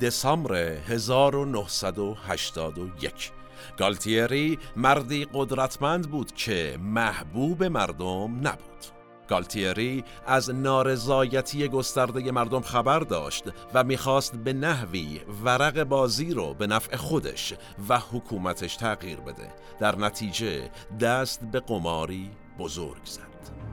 دسامبر 0.02 0.56
1981 0.56 3.32
گالتیری 3.78 4.60
مردی 4.76 5.28
قدرتمند 5.34 6.12
بود 6.12 6.32
که 6.32 6.78
محبوب 6.82 7.64
مردم 7.64 8.48
نبود. 8.48 9.03
گالتیری 9.28 10.04
از 10.28 10.50
نارضایتی 10.50 11.68
گسترده 11.68 12.32
مردم 12.32 12.62
خبر 12.62 13.00
داشت 13.00 13.44
و 13.74 13.84
می‌خواست 13.84 14.36
به 14.36 14.54
نحوی 14.54 15.22
ورق 15.44 15.84
بازی 15.84 16.34
رو 16.34 16.54
به 16.54 16.68
نفع 16.68 16.96
خودش 16.96 17.54
و 17.90 18.00
حکومتش 18.00 18.76
تغییر 18.76 19.20
بده. 19.20 19.48
در 19.80 19.96
نتیجه 19.96 20.70
دست 21.00 21.42
به 21.52 21.60
قماری 21.60 22.32
بزرگ 22.60 23.06
زد. 23.06 23.73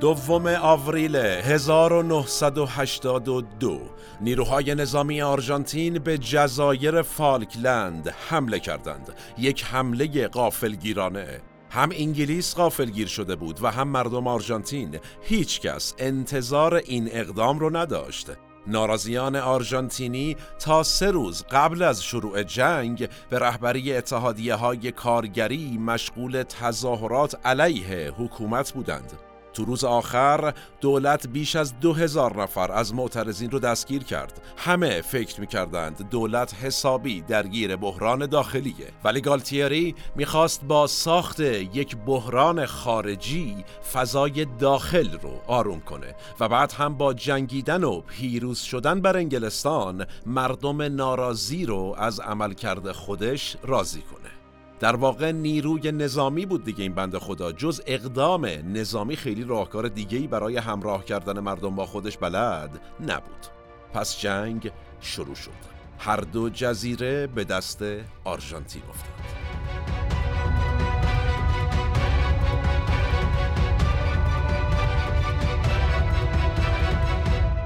دوم 0.00 0.46
آوریل 0.46 1.16
1982 1.16 3.80
نیروهای 4.20 4.74
نظامی 4.74 5.22
آرژانتین 5.22 5.98
به 5.98 6.18
جزایر 6.18 7.02
فالکلند 7.02 8.08
حمله 8.08 8.58
کردند. 8.58 9.14
یک 9.38 9.64
حمله 9.64 10.28
قافلگیرانه 10.28 11.40
هم 11.70 11.90
انگلیس 11.92 12.54
قافلگیر 12.54 13.06
شده 13.06 13.36
بود 13.36 13.58
و 13.62 13.70
هم 13.70 13.88
مردم 13.88 14.26
آرژانتین. 14.26 14.98
هیچ 15.22 15.60
کس 15.60 15.94
انتظار 15.98 16.74
این 16.74 17.08
اقدام 17.12 17.58
رو 17.58 17.76
نداشت. 17.76 18.30
ناراضیان 18.66 19.36
آرژانتینی 19.36 20.36
تا 20.58 20.82
سه 20.82 21.10
روز 21.10 21.44
قبل 21.50 21.82
از 21.82 22.04
شروع 22.04 22.42
جنگ 22.42 23.08
به 23.30 23.38
رهبری 23.38 23.96
اتحادیه 23.96 24.54
های 24.54 24.92
کارگری 24.92 25.78
مشغول 25.78 26.42
تظاهرات 26.42 27.46
علیه 27.46 28.12
حکومت 28.18 28.72
بودند. 28.72 29.29
تو 29.60 29.66
روز 29.66 29.84
آخر 29.84 30.54
دولت 30.80 31.26
بیش 31.26 31.56
از 31.56 31.80
دو 31.80 31.92
هزار 31.92 32.42
نفر 32.42 32.72
از 32.72 32.94
معترضین 32.94 33.50
رو 33.50 33.58
دستگیر 33.58 34.04
کرد. 34.04 34.40
همه 34.56 35.00
فکر 35.00 35.40
می‌کردند 35.40 36.08
دولت 36.10 36.54
حسابی 36.54 37.20
درگیر 37.20 37.76
بحران 37.76 38.26
داخلیه. 38.26 38.92
ولی 39.04 39.20
گالتیری 39.20 39.94
می‌خواست 40.16 40.64
با 40.64 40.86
ساخت 40.86 41.40
یک 41.40 41.96
بحران 41.96 42.66
خارجی 42.66 43.64
فضای 43.92 44.46
داخل 44.58 45.18
رو 45.18 45.40
آروم 45.46 45.80
کنه 45.80 46.14
و 46.40 46.48
بعد 46.48 46.72
هم 46.72 46.94
با 46.94 47.14
جنگیدن 47.14 47.84
و 47.84 48.00
پیروز 48.00 48.58
شدن 48.58 49.00
بر 49.00 49.16
انگلستان 49.16 50.06
مردم 50.26 50.82
ناراضی 50.82 51.66
رو 51.66 51.94
از 51.98 52.20
عملکرد 52.20 52.92
خودش 52.92 53.56
راضی 53.62 54.00
کنه. 54.00 54.39
در 54.80 54.96
واقع 54.96 55.32
نیروی 55.32 55.92
نظامی 55.92 56.46
بود 56.46 56.64
دیگه 56.64 56.82
این 56.82 56.94
بند 56.94 57.18
خدا 57.18 57.52
جز 57.52 57.80
اقدام 57.86 58.46
نظامی 58.46 59.16
خیلی 59.16 59.44
راهکار 59.44 59.88
دیگهی 59.88 60.26
برای 60.26 60.56
همراه 60.56 61.04
کردن 61.04 61.40
مردم 61.40 61.76
با 61.76 61.86
خودش 61.86 62.18
بلد 62.18 62.80
نبود. 63.00 63.46
پس 63.94 64.20
جنگ 64.20 64.72
شروع 65.00 65.34
شد. 65.34 65.50
هر 65.98 66.16
دو 66.16 66.50
جزیره 66.50 67.26
به 67.26 67.44
دست 67.44 67.84
آرژانتین 68.24 68.82
افتاد. 68.88 70.09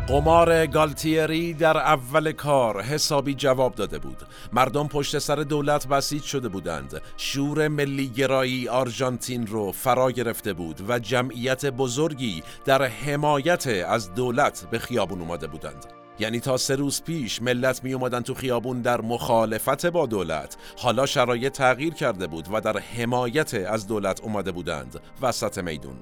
قمار 0.09 0.67
گالتیری 0.67 1.55
در 1.55 1.77
اول 1.77 2.33
کار 2.33 2.83
حسابی 2.83 3.35
جواب 3.35 3.75
داده 3.75 3.99
بود. 3.99 4.17
مردم 4.53 4.89
پشت 4.89 5.19
سر 5.19 5.37
دولت 5.37 5.89
بسیج 5.89 6.23
شده 6.23 6.49
بودند. 6.49 7.03
شور 7.17 7.69
ملی 7.69 8.09
گرایی 8.09 8.69
آرژانتین 8.69 9.47
رو 9.47 9.73
فرا 9.73 10.11
گرفته 10.11 10.53
بود 10.53 10.81
و 10.89 10.99
جمعیت 10.99 11.67
بزرگی 11.67 12.43
در 12.65 12.83
حمایت 12.83 13.67
از 13.67 14.15
دولت 14.15 14.67
به 14.71 14.79
خیابون 14.79 15.21
اومده 15.21 15.47
بودند. 15.47 15.87
یعنی 16.19 16.41
تا 16.41 16.57
سه 16.57 16.77
روز 16.77 17.03
پیش 17.03 17.43
ملت 17.43 17.85
می 17.85 17.93
اومدن 17.93 18.21
تو 18.21 18.35
خیابون 18.35 18.83
در 18.83 19.01
مخالفت 19.01 19.87
با 19.87 20.07
دولت. 20.07 20.57
حالا 20.79 21.07
شرایط 21.07 21.53
تغییر 21.53 21.95
کرده 21.95 22.27
بود 22.27 22.49
و 22.53 22.61
در 22.61 22.79
حمایت 22.79 23.55
از 23.55 23.87
دولت 23.87 24.21
اومده 24.21 24.53
بودند. 24.53 25.01
وسط 25.23 25.59
میدون. 25.59 25.97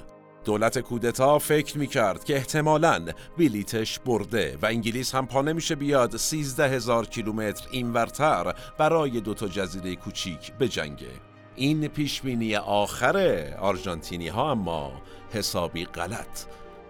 دولت 0.44 0.78
کودتا 0.78 1.38
فکر 1.38 1.78
می 1.78 1.86
کرد 1.86 2.24
که 2.24 2.36
احتمالاً 2.36 3.04
بلیتش 3.38 3.98
برده 3.98 4.58
و 4.62 4.66
انگلیس 4.66 5.14
هم 5.14 5.26
پا 5.26 5.42
نمیشه 5.42 5.74
بیاد 5.74 6.16
13 6.16 6.68
هزار 6.68 7.06
کیلومتر 7.06 7.66
اینورتر 7.70 8.54
برای 8.78 9.20
دوتا 9.20 9.48
جزیره 9.48 9.96
کوچیک 9.96 10.52
بجنگه. 10.52 11.10
این 11.56 11.88
پیشبینی 11.88 12.56
آخر 12.56 13.46
آرژانتینی 13.60 14.28
ها 14.28 14.50
اما 14.50 14.92
حسابی 15.32 15.84
غلط. 15.84 16.44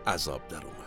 عذاب 0.07 0.41
در 0.49 0.57
اومد 0.57 0.82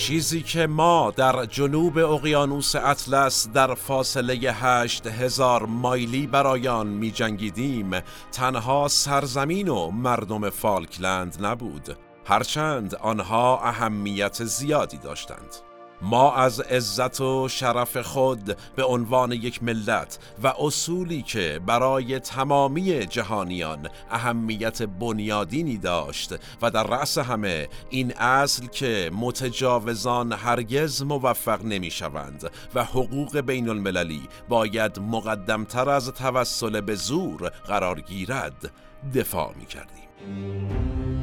چیزی 0.00 0.42
که 0.42 0.66
ما 0.66 1.12
در 1.16 1.44
جنوب 1.44 1.98
اقیانوس 1.98 2.76
اطلس 2.76 3.48
در 3.52 3.74
فاصله 3.74 4.34
هشت 4.34 5.06
هزار 5.06 5.66
مایلی 5.66 6.26
برایان 6.26 6.86
می 6.86 7.10
جنگیدیم 7.10 8.00
تنها 8.32 8.88
سرزمین 8.88 9.68
و 9.68 9.90
مردم 9.90 10.50
فالکلند 10.50 11.46
نبود. 11.46 11.96
هرچند 12.26 12.94
آنها 12.94 13.60
اهمیت 13.62 14.44
زیادی 14.44 14.98
داشتند. 14.98 15.69
ما 16.02 16.34
از 16.34 16.60
عزت 16.60 17.20
و 17.20 17.48
شرف 17.48 17.96
خود 17.96 18.56
به 18.76 18.84
عنوان 18.84 19.32
یک 19.32 19.62
ملت 19.62 20.18
و 20.42 20.52
اصولی 20.60 21.22
که 21.22 21.60
برای 21.66 22.18
تمامی 22.18 23.06
جهانیان 23.06 23.88
اهمیت 24.10 24.82
بنیادینی 24.82 25.78
داشت 25.78 26.34
و 26.62 26.70
در 26.70 26.86
رأس 26.86 27.18
همه 27.18 27.68
این 27.90 28.12
اصل 28.16 28.66
که 28.66 29.10
متجاوزان 29.14 30.32
هرگز 30.32 31.02
موفق 31.02 31.64
نمی 31.64 31.90
شوند 31.90 32.50
و 32.74 32.84
حقوق 32.84 33.40
بین 33.40 33.68
المللی 33.68 34.22
باید 34.48 34.98
مقدمتر 34.98 35.90
از 35.90 36.08
توسل 36.08 36.80
به 36.80 36.94
زور 36.94 37.48
قرار 37.48 38.00
گیرد 38.00 38.72
دفاع 39.14 39.54
می 39.58 39.66
کردیم. 39.66 41.19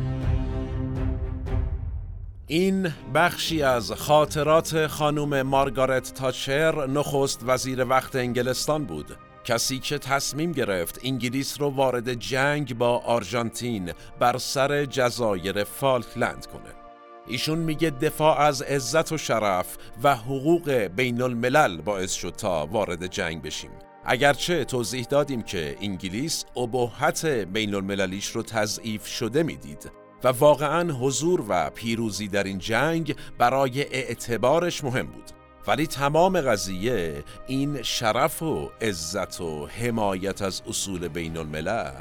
این 2.49 2.93
بخشی 3.13 3.63
از 3.63 3.91
خاطرات 3.91 4.87
خانم 4.87 5.41
مارگارت 5.41 6.13
تاچر 6.13 6.87
نخست 6.87 7.43
وزیر 7.45 7.85
وقت 7.85 8.15
انگلستان 8.15 8.85
بود. 8.85 9.17
کسی 9.43 9.79
که 9.79 9.97
تصمیم 9.97 10.51
گرفت 10.51 10.99
انگلیس 11.03 11.61
رو 11.61 11.69
وارد 11.69 12.13
جنگ 12.13 12.77
با 12.77 12.97
آرژانتین 12.97 13.91
بر 14.19 14.37
سر 14.37 14.85
جزایر 14.85 15.63
فالکلند 15.63 16.45
کنه. 16.45 16.73
ایشون 17.27 17.57
میگه 17.57 17.89
دفاع 17.89 18.39
از 18.39 18.61
عزت 18.61 19.11
و 19.11 19.17
شرف 19.17 19.77
و 20.03 20.15
حقوق 20.15 20.71
بین 20.71 21.21
الملل 21.21 21.81
باعث 21.81 22.13
شد 22.13 22.33
تا 22.37 22.65
وارد 22.65 23.07
جنگ 23.07 23.41
بشیم. 23.41 23.71
اگرچه 24.05 24.65
توضیح 24.65 25.05
دادیم 25.09 25.41
که 25.41 25.77
انگلیس 25.81 26.45
ابهت 26.57 27.25
بین 27.25 27.75
المللیش 27.75 28.27
رو 28.27 28.43
تضعیف 28.43 29.07
شده 29.07 29.43
می‌دید. 29.43 30.06
و 30.23 30.27
واقعا 30.27 30.93
حضور 30.93 31.45
و 31.49 31.69
پیروزی 31.69 32.27
در 32.27 32.43
این 32.43 32.59
جنگ 32.59 33.15
برای 33.37 33.81
اعتبارش 33.81 34.83
مهم 34.83 35.07
بود. 35.07 35.31
ولی 35.67 35.87
تمام 35.87 36.41
قضیه 36.41 37.23
این 37.47 37.81
شرف 37.81 38.41
و 38.41 38.69
عزت 38.81 39.41
و 39.41 39.67
حمایت 39.67 40.41
از 40.41 40.61
اصول 40.67 41.07
بین 41.07 41.37
الملل 41.37 41.91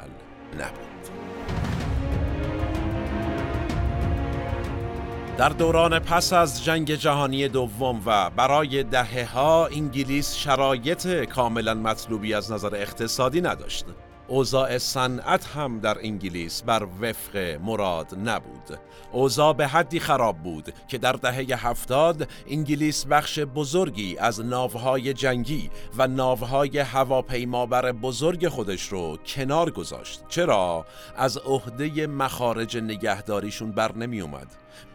نبود. 0.53 0.87
در 5.37 5.49
دوران 5.49 5.99
پس 5.99 6.33
از 6.33 6.63
جنگ 6.65 6.91
جهانی 6.93 7.47
دوم 7.47 8.01
و 8.05 8.29
برای 8.29 8.83
دهه 8.83 9.33
ها 9.33 9.67
انگلیس 9.67 10.35
شرایط 10.35 11.07
کاملا 11.07 11.73
مطلوبی 11.73 12.33
از 12.33 12.51
نظر 12.51 12.75
اقتصادی 12.75 13.41
نداشت. 13.41 13.85
اوضاع 14.27 14.77
صنعت 14.77 15.45
هم 15.45 15.79
در 15.79 15.97
انگلیس 15.99 16.61
بر 16.61 16.87
وفق 17.01 17.37
مراد 17.37 18.15
نبود. 18.25 18.79
اوضاع 19.11 19.53
به 19.53 19.67
حدی 19.67 19.99
خراب 19.99 20.37
بود 20.37 20.73
که 20.87 20.97
در 20.97 21.11
دهه 21.11 21.67
هفتاد 21.67 22.29
انگلیس 22.49 23.05
بخش 23.05 23.39
بزرگی 23.39 24.17
از 24.17 24.45
ناوهای 24.45 25.13
جنگی 25.13 25.69
و 25.97 26.07
ناوهای 26.07 26.79
هواپیمابر 26.79 27.91
بزرگ 27.91 28.47
خودش 28.47 28.87
رو 28.87 29.17
کنار 29.17 29.71
گذاشت. 29.71 30.23
چرا؟ 30.29 30.85
از 31.17 31.37
عهده 31.37 32.07
مخارج 32.07 32.77
نگهداریشون 32.77 33.71
بر 33.71 33.95
نمی 33.95 34.21
اومد 34.21 34.47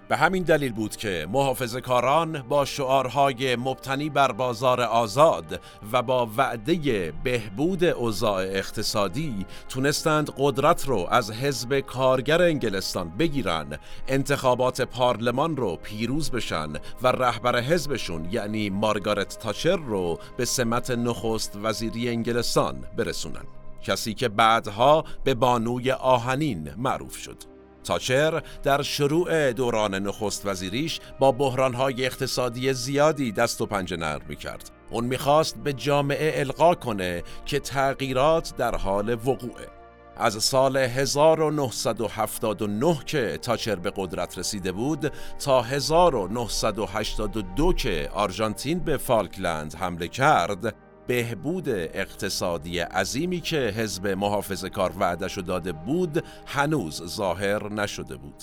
به 0.09 0.17
همین 0.17 0.43
دلیل 0.43 0.73
بود 0.73 0.97
که 0.97 1.27
محافظ 1.31 1.77
کاران 1.77 2.43
با 2.43 2.65
شعارهای 2.65 3.57
مبتنی 3.57 4.11
بر 4.11 4.33
بازار 4.33 4.81
آزاد 4.81 5.61
و 5.93 6.03
با 6.03 6.31
وعده 6.37 7.13
بهبود 7.25 7.85
اوضاع 7.85 8.43
اقتصادی 8.43 9.47
تونستند 9.69 10.31
قدرت 10.39 10.89
رو 10.89 11.07
از 11.11 11.31
حزب 11.31 11.81
کارگر 11.81 12.43
انگلستان 12.43 13.11
بگیرن 13.11 13.79
انتخابات 14.09 14.81
پارلمان 14.81 15.57
رو 15.57 15.77
پیروز 15.77 16.31
بشن 16.31 16.73
و 17.03 17.07
رهبر 17.09 17.61
حزبشون 17.61 18.29
یعنی 18.31 18.71
مارگارت 18.71 19.39
تاچر 19.39 19.77
رو 19.77 20.19
به 20.37 20.45
سمت 20.45 20.91
نخست 20.91 21.59
وزیری 21.63 22.09
انگلستان 22.09 22.85
برسونن. 22.97 23.45
کسی 23.83 24.15
که 24.15 24.29
بعدها 24.29 25.05
به 25.25 25.35
بانوی 25.35 25.91
آهنین 25.91 26.75
معروف 26.77 27.17
شد. 27.17 27.52
تاچر 27.85 28.43
در 28.63 28.83
شروع 28.83 29.53
دوران 29.53 29.95
نخست 29.95 30.47
وزیریش 30.47 31.01
با 31.19 31.33
بحرانهای 31.33 32.07
اقتصادی 32.07 32.73
زیادی 32.73 33.33
دست 33.33 33.61
و 33.61 33.67
پنجه 33.67 33.97
نرم 33.97 34.35
کرد. 34.35 34.71
اون 34.91 35.05
می‌خواست 35.05 35.57
به 35.57 35.73
جامعه 35.73 36.41
القا 36.41 36.75
کنه 36.75 37.23
که 37.45 37.61
تغییرات 37.61 38.57
در 38.57 38.77
حال 38.77 39.15
وقوعه. 39.15 39.69
از 40.17 40.45
سال 40.45 40.77
1979 40.77 42.99
که 43.07 43.39
تاچر 43.43 43.77
به 43.77 43.93
قدرت 43.97 44.39
رسیده 44.39 44.73
بود 44.73 45.13
تا 45.39 45.63
1982 45.63 47.73
که 47.73 48.11
آرژانتین 48.15 48.79
به 48.79 48.97
فالکلند 48.97 49.75
حمله 49.75 50.09
کرد 50.09 50.75
بهبود 51.07 51.69
اقتصادی 51.69 52.79
عظیمی 52.79 53.41
که 53.41 53.57
حزب 53.57 54.07
محافظ 54.07 54.65
کار 54.65 54.93
وعدش 54.99 55.39
داده 55.39 55.73
بود 55.73 56.25
هنوز 56.47 57.03
ظاهر 57.03 57.73
نشده 57.73 58.17
بود. 58.17 58.43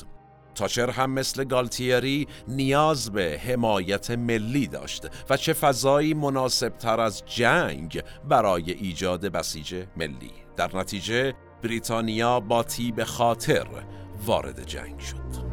تاچر 0.56 0.90
هم 0.90 1.12
مثل 1.12 1.44
گالتیری 1.44 2.28
نیاز 2.48 3.12
به 3.12 3.42
حمایت 3.46 4.12
ملی 4.12 4.68
داشت 4.68 5.08
و 5.30 5.38
چه 5.38 5.54
فضایی 5.54 6.14
مناسب 6.14 6.78
تر 6.78 7.00
از 7.00 7.24
جنگ 7.26 8.04
برای 8.30 8.72
ایجاد 8.72 9.26
بسیج 9.26 9.84
ملی. 9.98 10.32
در 10.58 10.78
نتیجه 10.78 11.34
بریتانیا 11.64 12.40
با 12.40 12.64
تیب 12.64 13.04
خاطر 13.04 13.68
وارد 14.26 14.66
جنگ 14.66 15.00
شد. 15.00 15.49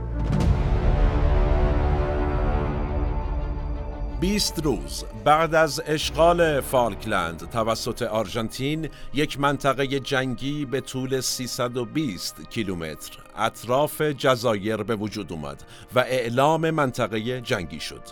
20 4.20 4.64
روز 4.64 5.04
بعد 5.24 5.54
از 5.54 5.82
اشغال 5.86 6.60
فالکلند 6.60 7.50
توسط 7.50 8.02
آرژانتین 8.02 8.88
یک 9.14 9.40
منطقه 9.40 9.86
جنگی 9.86 10.64
به 10.64 10.80
طول 10.80 11.20
320 11.20 12.50
کیلومتر 12.50 13.18
اطراف 13.36 14.02
جزایر 14.02 14.76
به 14.76 14.96
وجود 14.96 15.32
اومد 15.32 15.62
و 15.94 15.98
اعلام 15.98 16.70
منطقه 16.70 17.40
جنگی 17.40 17.80
شد. 17.80 18.02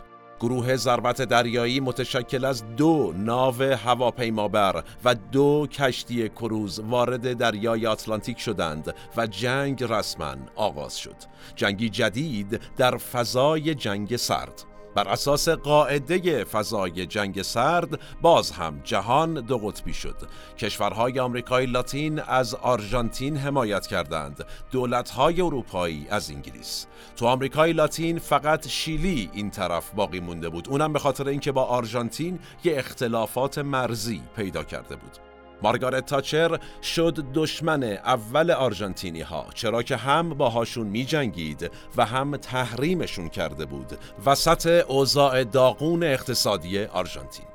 گروه 0.40 0.77
ضربت 0.77 1.23
دریایی 1.23 1.81
متشکل 1.81 2.45
از 2.45 2.77
دو 2.77 3.12
ناو 3.17 3.62
هواپیمابر 3.62 4.85
و 5.05 5.14
دو 5.14 5.67
کشتی 5.73 6.29
کروز 6.29 6.81
وارد 6.81 7.33
دریای 7.33 7.87
آتلانتیک 7.87 8.38
شدند 8.38 8.95
و 9.17 9.27
جنگ 9.27 9.85
رسما 9.85 10.35
آغاز 10.57 10.99
شد. 10.99 11.17
جنگی 11.57 11.88
جدید 11.88 12.61
در 12.77 12.97
فضای 12.97 13.75
جنگ 13.75 14.17
سرد 14.17 14.73
بر 14.94 15.09
اساس 15.09 15.48
قاعده 15.48 16.44
فضای 16.44 17.07
جنگ 17.07 17.42
سرد 17.42 18.00
باز 18.22 18.50
هم 18.50 18.80
جهان 18.85 19.35
دو 19.35 19.59
قطبی 19.59 19.94
شد. 19.94 20.16
کشورهای 20.59 21.20
آمریکای 21.20 21.66
لاتین 21.66 22.20
از 22.20 22.54
آرژانتین 22.54 23.37
حمایت 23.37 23.87
کردند. 23.87 24.44
دولتهای 24.70 25.40
اروپایی 25.40 26.07
از 26.11 26.30
انگلیس. 26.30 26.87
تو 27.16 27.26
آمریکای 27.26 27.72
لاتین 27.72 28.18
فقط 28.18 28.68
شیلی 28.68 29.30
این 29.33 29.50
طرف 29.50 29.90
باقی 29.90 30.20
مونده 30.20 30.48
بود. 30.48 30.68
اونم 30.68 30.92
به 30.92 30.98
خاطر 30.98 31.28
اینکه 31.28 31.52
با 31.52 31.64
آرژانتین 31.64 32.38
یه 32.64 32.78
اختلافات 32.78 33.59
مرزی 33.59 34.22
پیدا 34.37 34.64
کرده 34.64 34.96
بود. 34.96 35.34
مارگارت 35.64 36.07
تاچر 36.07 36.59
شد 36.83 37.24
دشمن 37.35 37.83
اول 37.83 38.50
آرژانتینی 38.50 39.20
ها 39.20 39.46
چرا 39.55 39.83
که 39.83 39.96
هم 39.96 40.29
باهاشون 40.29 40.87
می 40.87 41.05
جنگید 41.05 41.70
و 41.96 42.05
هم 42.05 42.37
تحریمشون 42.37 43.29
کرده 43.29 43.64
بود 43.64 43.98
وسط 44.27 44.85
اوضاع 44.88 45.44
داغون 45.44 46.03
اقتصادی 46.03 46.85
آرژانتین. 46.85 47.46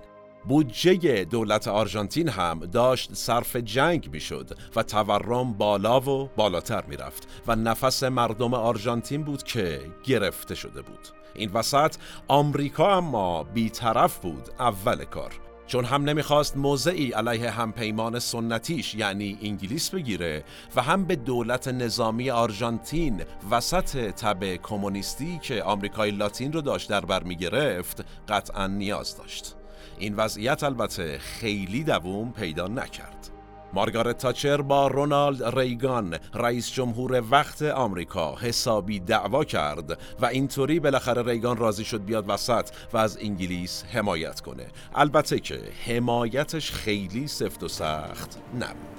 بودجه 0.48 1.26
دولت 1.26 1.68
آرژانتین 1.68 2.30
هم 2.30 2.60
داشت 2.60 3.14
صرف 3.14 3.56
جنگ 3.56 4.10
می‌شد 4.12 4.58
و 4.76 4.84
تورم 4.84 5.54
بالا 5.54 6.00
و 6.00 6.30
بالاتر 6.36 6.84
می‌رفت 6.86 7.28
و 7.48 7.56
نفس 7.56 8.04
مردم 8.04 8.54
آرژانتین 8.54 9.24
بود 9.24 9.44
که 9.44 9.82
گرفته 10.04 10.56
شده 10.56 10.82
بود. 10.82 11.08
این 11.36 11.52
وسط 11.54 11.96
آمریکا 12.28 12.98
اما 12.98 13.44
بیطرف 13.44 14.18
بود 14.18 14.50
اول 14.60 15.04
کار. 15.04 15.49
چون 15.70 15.86
هم 15.86 16.04
نمی‌خواست 16.04 16.58
موضعی 16.58 17.12
علیه 17.12 17.50
همپیمان 17.50 18.20
سنتیش 18.20 18.96
یعنی 18.96 19.38
انگلیس 19.42 19.90
بگیره 19.90 20.44
و 20.76 20.82
هم 20.82 21.06
به 21.06 21.16
دولت 21.16 21.68
نظامی 21.68 22.32
آرژانتین 22.32 23.22
وسط 23.52 24.12
تب 24.12 24.56
کمونیستی 24.56 25.40
که 25.44 25.64
آمریکای 25.64 26.12
لاتین 26.12 26.54
رو 26.54 26.62
داشت 26.62 26.90
در 26.90 27.02
بر 27.02 27.24
می‌گرفت 27.24 28.06
قطعا 28.30 28.68
نیاز 28.68 29.18
داشت. 29.18 29.56
این 30.00 30.16
وضعیت 30.16 30.64
البته 30.64 31.18
خیلی 31.18 31.84
دووم 31.84 32.32
پیدا 32.32 32.68
نکرد. 32.68 33.30
مارگارت 33.74 34.18
تاچر 34.18 34.62
با 34.62 34.88
رونالد 34.88 35.60
ریگان 35.60 36.18
رئیس 36.34 36.72
جمهور 36.72 37.24
وقت 37.32 37.62
آمریکا 37.62 38.36
حسابی 38.36 39.00
دعوا 39.00 39.44
کرد 39.44 40.00
و 40.20 40.26
اینطوری 40.26 40.80
بالاخره 40.80 41.24
ریگان 41.24 41.58
راضی 41.58 41.86
شد 41.86 42.06
بیاد 42.06 42.26
وسط 42.28 42.70
و 42.94 42.98
از 42.98 43.18
انگلیس 43.22 43.84
حمایت 43.94 44.42
کنه. 44.42 44.66
البته 44.96 45.40
که 45.40 45.60
حمایتش 45.86 46.72
خیلی 46.72 47.28
سفت 47.28 47.64
و 47.64 47.68
سخت 47.68 48.38
نبود. 48.56 48.99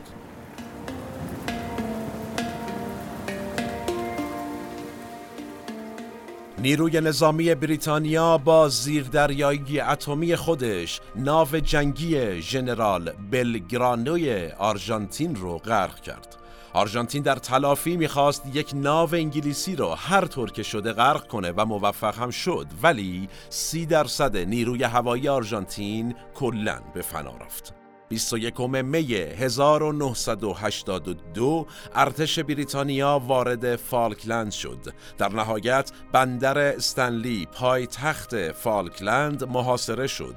نیروی 6.62 7.01
نظامی 7.01 7.55
بریتانیا 7.55 8.38
با 8.38 8.68
زیردریایی 8.68 9.81
اتمی 9.81 10.37
خودش 10.37 11.01
ناو 11.16 11.49
جنگی 11.49 12.42
ژنرال 12.42 13.12
بلگرانوی 13.31 14.49
آرژانتین 14.59 15.35
رو 15.35 15.59
غرق 15.59 16.01
کرد. 16.01 16.37
آرژانتین 16.73 17.23
در 17.23 17.37
تلافی 17.37 17.96
می‌خواست 17.96 18.42
یک 18.55 18.70
ناو 18.75 19.14
انگلیسی 19.14 19.77
رو 19.77 19.88
هر 19.94 20.27
طور 20.27 20.53
که 20.53 20.62
شده 20.62 20.92
غرق 20.92 21.27
کنه 21.27 21.53
و 21.57 21.64
موفق 21.64 22.18
هم 22.18 22.31
شد 22.31 22.66
ولی 22.83 23.29
سی 23.49 23.87
درصد 23.87 24.37
نیروی 24.37 24.83
هوایی 24.83 25.29
آرژانتین 25.29 26.14
کلا 26.35 26.81
به 26.94 27.03
فنا 27.03 27.37
رفت. 27.37 27.80
21 28.11 28.61
می 28.61 29.14
1982 29.14 31.66
ارتش 31.94 32.38
بریتانیا 32.38 33.23
وارد 33.27 33.77
فالکلند 33.77 34.53
شد. 34.53 34.94
در 35.18 35.29
نهایت 35.29 35.92
بندر 36.12 36.59
استنلی 36.59 37.49
پای 37.53 37.87
تخت 37.87 38.53
فالکلند 38.53 39.44
محاصره 39.44 40.07
شد. 40.07 40.37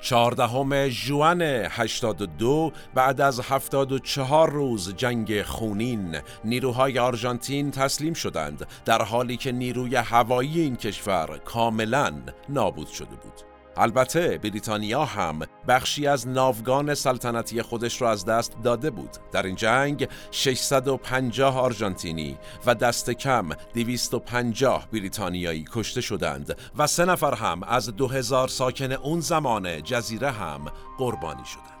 چهاردهم 0.00 0.88
ژوئن 0.88 1.42
82 1.42 2.72
بعد 2.94 3.20
از 3.20 3.40
74 3.40 4.50
روز 4.50 4.94
جنگ 4.94 5.42
خونین 5.42 6.18
نیروهای 6.44 6.98
آرژانتین 6.98 7.70
تسلیم 7.70 8.14
شدند 8.14 8.66
در 8.84 9.02
حالی 9.02 9.36
که 9.36 9.52
نیروی 9.52 9.96
هوایی 9.96 10.60
این 10.60 10.76
کشور 10.76 11.40
کاملا 11.44 12.14
نابود 12.48 12.88
شده 12.88 13.16
بود 13.16 13.55
البته 13.76 14.38
بریتانیا 14.38 15.04
هم 15.04 15.38
بخشی 15.68 16.06
از 16.06 16.28
ناوگان 16.28 16.94
سلطنتی 16.94 17.62
خودش 17.62 18.02
را 18.02 18.10
از 18.10 18.24
دست 18.24 18.56
داده 18.62 18.90
بود. 18.90 19.10
در 19.32 19.42
این 19.42 19.56
جنگ 19.56 20.08
650 20.30 21.58
آرژانتینی 21.58 22.38
و 22.66 22.74
دست 22.74 23.10
کم 23.10 23.48
250 23.74 24.88
بریتانیایی 24.92 25.64
کشته 25.72 26.00
شدند 26.00 26.56
و 26.78 26.86
سه 26.86 27.04
نفر 27.04 27.34
هم 27.34 27.62
از 27.62 27.96
2000 27.96 28.48
ساکن 28.48 28.92
اون 28.92 29.20
زمان 29.20 29.82
جزیره 29.82 30.30
هم 30.30 30.64
قربانی 30.98 31.44
شدند. 31.44 31.75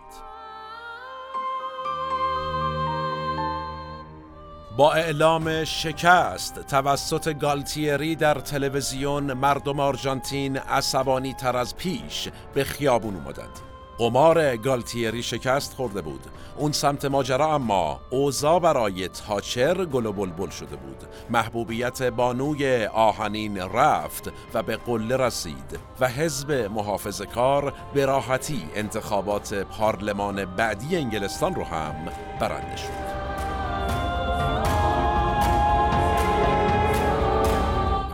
با 4.76 4.92
اعلام 4.92 5.64
شکست 5.64 6.66
توسط 6.66 7.38
گالتیری 7.38 8.16
در 8.16 8.34
تلویزیون 8.34 9.32
مردم 9.32 9.80
آرژانتین 9.80 10.56
عصبانی 10.56 11.34
تر 11.34 11.56
از 11.56 11.76
پیش 11.76 12.28
به 12.54 12.64
خیابون 12.64 13.14
اومدند. 13.14 13.60
قمار 13.98 14.56
گالتیری 14.56 15.22
شکست 15.22 15.74
خورده 15.74 16.00
بود. 16.02 16.20
اون 16.56 16.72
سمت 16.72 17.04
ماجرا 17.04 17.54
اما 17.54 18.00
اوزا 18.10 18.58
برای 18.58 19.08
تاچر 19.08 19.84
گل 19.84 20.06
و 20.06 20.12
بلبل 20.12 20.50
شده 20.50 20.76
بود. 20.76 21.04
محبوبیت 21.30 22.02
بانوی 22.02 22.86
آهنین 22.86 23.58
رفت 23.58 24.30
و 24.54 24.62
به 24.62 24.76
قله 24.76 25.16
رسید 25.16 25.78
و 26.00 26.08
حزب 26.08 26.52
محافظ 26.52 27.22
کار 27.22 27.72
به 27.94 28.06
راحتی 28.06 28.68
انتخابات 28.74 29.54
پارلمان 29.54 30.44
بعدی 30.44 30.96
انگلستان 30.96 31.54
رو 31.54 31.64
هم 31.64 32.08
برنده 32.40 32.76
شد. 32.76 33.25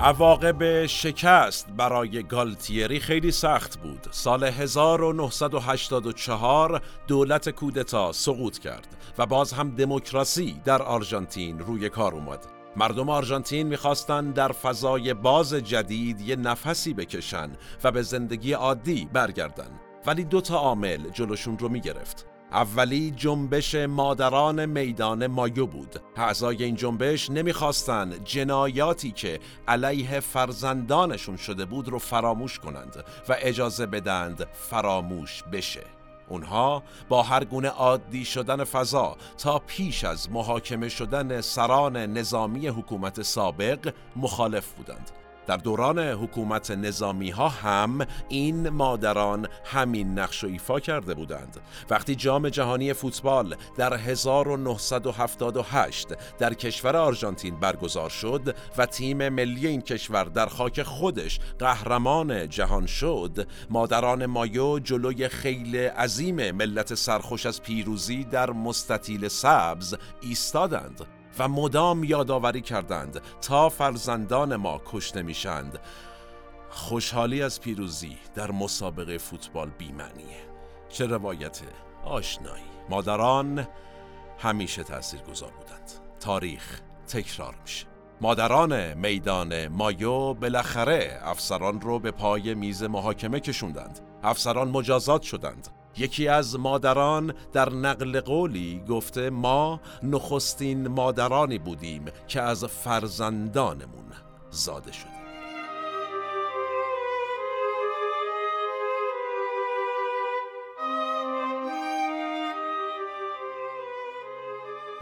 عواقب 0.05 0.87
شکست 0.87 1.69
برای 1.77 2.23
گالتیری 2.23 3.01
خیلی 3.01 3.31
سخت 3.31 3.79
بود. 3.79 4.07
سال 4.11 4.45
1984 4.45 6.83
دولت 7.07 7.49
کودتا 7.49 8.13
سقوط 8.13 8.59
کرد 8.59 8.97
و 9.19 9.27
باز 9.27 9.53
هم 9.53 9.71
دموکراسی 9.71 10.61
در 10.65 10.83
آرژانتین 10.83 11.59
روی 11.59 11.89
کار 11.89 12.15
اومد. 12.15 12.47
مردم 12.77 13.09
آرژانتین 13.09 13.67
می‌خواستند 13.67 14.35
در 14.35 14.53
فضای 14.53 15.15
باز 15.15 15.55
جدید 15.55 16.21
یه 16.21 16.37
نفسی 16.37 16.95
بکشن 16.95 17.51
و 17.85 17.91
به 17.91 18.03
زندگی 18.03 18.53
عادی 18.53 19.09
برگردن. 19.13 19.71
ولی 20.07 20.25
دو 20.25 20.41
تا 20.41 20.57
عامل 20.57 21.11
جلوشون 21.11 21.59
رو 21.59 21.69
می‌گرفت. 21.69 22.32
اولی 22.53 23.11
جنبش 23.11 23.75
مادران 23.75 24.67
میدان 24.67 25.27
مایو 25.27 25.67
بود. 25.67 26.01
اعضای 26.17 26.65
این 26.65 26.77
جنبش 26.77 27.31
نمی‌خواستند 27.31 28.25
جنایاتی 28.25 29.11
که 29.11 29.41
علیه 29.69 30.21
فرزندانشون 30.21 31.37
شده 31.37 31.65
بود 31.65 31.89
رو 31.89 31.99
فراموش 31.99 32.59
کنند 32.59 33.05
و 33.29 33.37
اجازه 33.41 33.87
بدند 33.87 34.47
فراموش 34.53 35.43
بشه. 35.43 35.85
اونها 36.29 36.83
با 37.09 37.23
هر 37.23 37.45
گونه 37.45 37.69
عادی 37.69 38.25
شدن 38.25 38.65
فضا 38.65 39.17
تا 39.39 39.59
پیش 39.59 40.05
از 40.05 40.31
محاکمه 40.31 40.89
شدن 40.89 41.41
سران 41.41 41.97
نظامی 41.97 42.69
حکومت 42.69 43.23
سابق 43.23 43.95
مخالف 44.17 44.73
بودند. 44.73 45.11
در 45.47 45.57
دوران 45.57 45.99
حکومت 45.99 46.71
نظامی 46.71 47.31
ها 47.31 47.49
هم 47.49 48.07
این 48.29 48.69
مادران 48.69 49.49
همین 49.65 50.19
نقش 50.19 50.45
و 50.45 50.47
ایفا 50.47 50.81
کرده 50.81 51.15
بودند. 51.15 51.61
وقتی 51.91 52.15
جام 52.15 52.49
جهانی 52.49 52.93
فوتبال 52.93 53.57
در 53.77 53.97
1978 53.97 56.09
در 56.39 56.55
کشور 56.55 56.97
آرژانتین 56.97 57.61
برگزار 57.61 58.11
شد 58.11 58.57
و 58.79 58.87
تیم 58.87 59.29
ملی 59.29 59.67
این 59.67 59.81
کشور 59.81 60.25
در 60.25 60.47
خاک 60.47 60.83
خودش 60.83 61.41
قهرمان 61.59 62.49
جهان 62.49 62.87
شد 62.87 63.47
مادران 63.71 64.27
مایو 64.27 64.79
جلوی 64.79 65.29
خیل 65.29 65.77
عظیم 65.77 66.51
ملت 66.51 66.95
سرخوش 66.95 67.47
از 67.47 67.63
پیروزی 67.63 68.25
در 68.25 68.51
مستطیل 68.51 69.29
سبز 69.29 69.95
ایستادند. 70.21 71.22
و 71.39 71.49
مدام 71.49 72.05
یادآوری 72.05 72.61
کردند 72.61 73.21
تا 73.41 73.69
فرزندان 73.69 74.57
ما 74.57 74.81
کشته 74.87 75.23
میشند. 75.23 75.79
خوشحالی 76.71 77.43
از 77.43 77.61
پیروزی 77.61 78.17
در 78.35 78.51
مسابقه 78.51 79.19
فوتبال 79.19 79.71
بیمعنیه. 79.79 80.47
چه 80.89 81.07
روایت 81.07 81.61
آشنایی. 82.05 82.65
مادران 82.91 83.67
همیشه 84.39 84.83
تأثیر 84.83 85.21
گذار 85.21 85.51
بودند. 85.51 85.93
تاریخ 86.21 86.81
تکرار 87.09 87.55
میشه. 87.63 87.87
مادران 88.21 88.95
میدان 88.95 89.69
مایو 89.69 90.35
بالاخره 90.35 91.21
افسران 91.23 91.81
رو 91.81 91.99
به 91.99 92.11
پای 92.11 92.55
میز 92.55 92.83
محاکمه 92.83 93.41
کشوندند. 93.41 94.01
افسران 94.23 94.69
مجازات 94.69 95.23
شدند. 95.23 95.69
یکی 95.97 96.29
از 96.29 96.59
مادران 96.59 97.35
در 97.53 97.71
نقل 97.73 98.21
قولی 98.21 98.83
گفته 98.89 99.31
ما 99.31 99.81
نخستین 100.03 100.89
مادرانی 100.89 101.59
بودیم 101.59 102.05
که 102.29 102.43
از 102.43 102.65
فرزندانمون 102.65 104.07
زاده 104.51 104.93
شدیم. 104.93 105.12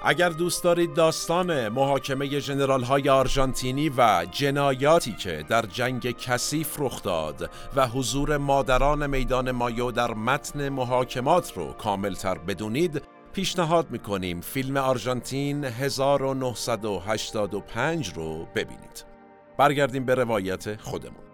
اگر 0.02 0.28
دوست 0.28 0.64
دارید 0.64 0.94
داستان 0.94 1.68
محاکمه 1.68 2.28
جنرال 2.28 2.82
های 2.82 3.08
آرژانتینی 3.08 3.88
و 3.88 4.26
جنایاتی 4.30 5.12
که 5.12 5.44
در 5.48 5.62
جنگ 5.62 6.10
کثیف 6.10 6.76
رخ 6.78 7.02
داد 7.02 7.50
و 7.76 7.88
حضور 7.88 8.36
مادران 8.36 9.06
میدان 9.06 9.50
مایو 9.50 9.90
در 9.90 10.14
متن 10.14 10.68
محاکمات 10.68 11.52
رو 11.56 11.72
کاملتر 11.72 12.38
بدونید 12.38 13.02
پیشنهاد 13.32 13.90
می‌کنیم 13.90 14.40
فیلم 14.40 14.76
آرژانتین 14.76 15.64
1985 15.64 18.12
رو 18.14 18.46
ببینید. 18.54 19.04
برگردیم 19.58 20.04
به 20.04 20.14
روایت 20.14 20.80
خودمون. 20.80 21.29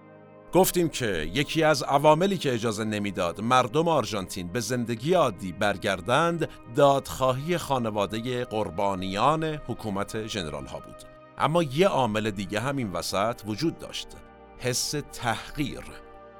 گفتیم 0.56 0.88
که 0.88 1.30
یکی 1.34 1.62
از 1.62 1.82
عواملی 1.82 2.38
که 2.38 2.54
اجازه 2.54 2.84
نمی‌داد 2.84 3.40
مردم 3.40 3.88
آرژانتین 3.88 4.48
به 4.48 4.60
زندگی 4.60 5.14
عادی 5.14 5.52
برگردند 5.52 6.48
دادخواهی 6.76 7.58
خانواده 7.58 8.44
قربانیان 8.44 9.44
حکومت 9.44 10.26
ژنرال 10.26 10.66
ها 10.66 10.78
بود. 10.78 10.96
اما 11.38 11.62
یه 11.62 11.88
عامل 11.88 12.30
دیگه 12.30 12.60
هم 12.60 12.76
این 12.76 12.92
وسط 12.92 13.40
وجود 13.46 13.78
داشت. 13.78 14.08
حس 14.58 14.94
تحقیر. 15.12 15.82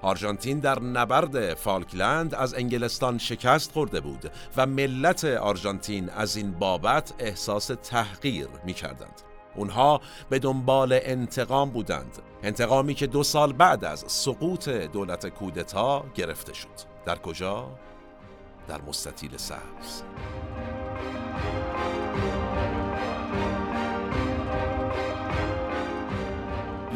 آرژانتین 0.02 0.61
در 0.61 0.81
نبرد 0.81 1.55
فالکلند 1.55 2.35
از 2.35 2.55
انگلستان 2.55 3.18
شکست 3.18 3.72
خورده 3.72 4.00
بود 4.00 4.31
و 4.57 4.66
ملت 4.66 5.24
آرژانتین 5.24 6.11
از 6.11 6.37
این 6.37 6.52
بابت 6.52 7.14
احساس 7.18 7.70
تحقیر 7.83 8.48
می 8.64 8.72
کردند. 8.72 9.25
اونها 9.56 10.00
به 10.30 10.38
دنبال 10.38 10.98
انتقام 11.02 11.70
بودند. 11.70 12.18
انتقامی 12.42 12.94
که 12.94 13.06
دو 13.06 13.22
سال 13.22 13.52
بعد 13.52 13.84
از 13.84 14.04
سقوط 14.06 14.68
دولت 14.68 15.26
کودتا 15.26 16.04
گرفته 16.14 16.54
شد. 16.54 16.68
در 17.04 17.18
کجا؟ 17.18 17.68
در 18.68 18.80
مستطیل 18.82 19.36
سبز. 19.36 20.02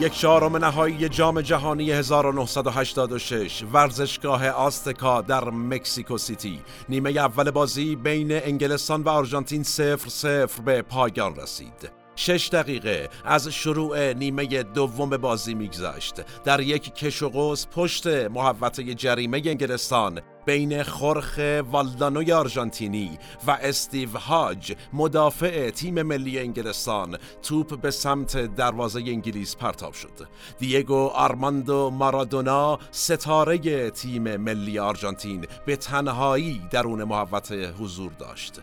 یک 0.00 0.12
چهارم 0.12 0.56
نهایی 0.56 1.08
جام 1.08 1.40
جهانی 1.40 1.92
1986 1.92 3.64
ورزشگاه 3.72 4.48
آستکا 4.48 5.22
در 5.22 5.44
مکسیکو 5.44 6.18
سیتی. 6.18 6.60
نیمه 6.88 7.10
اول 7.10 7.50
بازی 7.50 7.96
بین 7.96 8.32
انگلستان 8.32 9.02
و 9.02 9.08
آرژانتین 9.08 9.62
سفر 9.62 10.08
سفر 10.08 10.62
به 10.62 10.82
پایان 10.82 11.36
رسید. 11.36 11.99
شش 12.20 12.48
دقیقه 12.52 13.08
از 13.24 13.48
شروع 13.48 14.12
نیمه 14.12 14.62
دوم 14.62 15.10
بازی 15.10 15.54
میگذشت. 15.54 16.42
در 16.44 16.60
یک 16.60 16.94
کش 16.94 17.22
و 17.22 17.28
قوس 17.28 17.66
پشت 17.66 18.06
محوطه 18.06 18.94
جریمه 18.94 19.42
انگلستان 19.46 20.20
بین 20.46 20.82
خرخ 20.82 21.40
والدانوی 21.70 22.32
آرژانتینی 22.32 23.18
و 23.46 23.50
استیو 23.50 24.18
هاج 24.18 24.72
مدافع 24.92 25.70
تیم 25.70 26.02
ملی 26.02 26.38
انگلستان 26.38 27.18
توپ 27.42 27.80
به 27.80 27.90
سمت 27.90 28.36
دروازه 28.54 29.00
انگلیس 29.00 29.56
پرتاب 29.56 29.92
شد. 29.92 30.28
دیگو 30.58 31.06
آرماندو 31.06 31.90
مارادونا 31.90 32.78
ستاره 32.90 33.90
تیم 33.90 34.36
ملی 34.36 34.78
آرژانتین 34.78 35.46
به 35.66 35.76
تنهایی 35.76 36.62
درون 36.70 37.04
محوطه 37.04 37.72
حضور 37.72 38.12
داشت. 38.12 38.60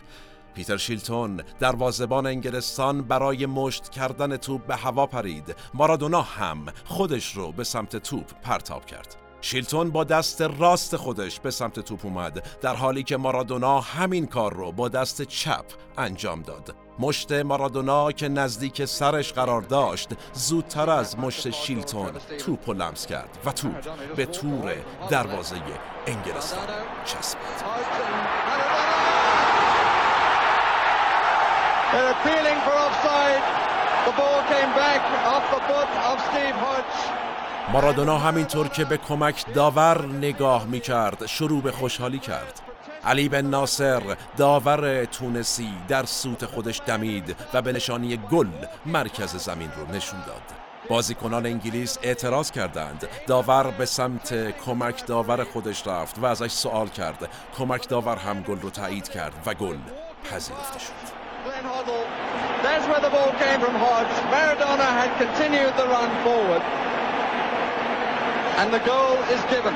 پیتر 0.54 0.76
شیلتون 0.76 1.42
دروازبان 1.58 2.26
انگلستان 2.26 3.02
برای 3.02 3.46
مشت 3.46 3.88
کردن 3.88 4.36
توپ 4.36 4.66
به 4.66 4.76
هوا 4.76 5.06
پرید. 5.06 5.56
مارادونا 5.74 6.22
هم 6.22 6.66
خودش 6.84 7.36
رو 7.36 7.52
به 7.52 7.64
سمت 7.64 7.96
توپ 7.96 8.32
پرتاب 8.42 8.86
کرد. 8.86 9.16
شیلتون 9.40 9.90
با 9.90 10.04
دست 10.04 10.42
راست 10.42 10.96
خودش 10.96 11.40
به 11.40 11.50
سمت 11.50 11.80
توپ 11.80 12.06
اومد 12.06 12.58
در 12.60 12.74
حالی 12.74 13.02
که 13.02 13.16
مارادونا 13.16 13.80
همین 13.80 14.26
کار 14.26 14.54
رو 14.54 14.72
با 14.72 14.88
دست 14.88 15.22
چپ 15.22 15.64
انجام 15.98 16.42
داد. 16.42 16.74
مشت 16.98 17.32
مارادونا 17.32 18.12
که 18.12 18.28
نزدیک 18.28 18.84
سرش 18.84 19.32
قرار 19.32 19.62
داشت 19.62 20.08
زودتر 20.32 20.90
از 20.90 21.18
مشت 21.18 21.50
شیلتون 21.50 22.10
توپ 22.38 22.68
و 22.68 22.72
لمس 22.72 23.06
کرد 23.06 23.38
و 23.44 23.52
توپ 23.52 23.88
به 24.16 24.26
تور 24.26 24.74
دروازه 25.10 25.56
انگلستان 26.06 26.66
چسبید. 27.04 27.68
مارادونا 37.72 38.18
همینطور 38.18 38.68
که 38.68 38.84
به 38.84 38.96
کمک 38.96 39.54
داور 39.54 40.06
نگاه 40.06 40.64
می 40.64 40.80
کرد 40.80 41.26
شروع 41.26 41.62
به 41.62 41.72
خوشحالی 41.72 42.18
کرد. 42.18 42.60
علی 43.04 43.28
بن 43.28 43.44
ناصر 43.44 44.02
داور 44.36 45.04
تونسی 45.04 45.72
در 45.88 46.04
سوت 46.04 46.46
خودش 46.46 46.80
دمید 46.86 47.36
و 47.54 47.62
به 47.62 47.72
نشانی 47.72 48.16
گل 48.16 48.48
مرکز 48.86 49.36
زمین 49.36 49.70
رو 49.76 49.96
نشون 49.96 50.20
داد. 50.26 50.42
بازیکنان 50.88 51.46
انگلیس 51.46 51.98
اعتراض 52.02 52.50
کردند. 52.50 53.08
داور 53.26 53.70
به 53.70 53.86
سمت 53.86 54.58
کمک 54.58 55.06
داور 55.06 55.44
خودش 55.44 55.86
رفت 55.86 56.18
و 56.18 56.26
ازش 56.26 56.50
سوال 56.50 56.88
کرد. 56.88 57.28
کمک 57.58 57.88
داور 57.88 58.16
هم 58.16 58.42
گل 58.42 58.60
رو 58.60 58.70
تایید 58.70 59.08
کرد 59.08 59.32
و 59.46 59.54
گل 59.54 59.78
پذیرفته 60.30 60.78
شد. 60.78 61.17
Glenn 61.44 61.64
Hoddle. 61.72 62.04
There's 62.64 62.84
where 62.90 63.02
the 63.06 63.12
ball 63.16 63.32
came 63.44 63.60
from 63.64 63.74
Hodge. 63.84 64.14
Maradona 64.34 64.88
had 65.00 65.10
continued 65.22 65.74
the 65.80 65.86
run 65.94 66.10
forward. 66.24 66.62
And 68.60 68.68
the 68.74 68.82
goal 68.90 69.16
is 69.34 69.42
given. 69.54 69.74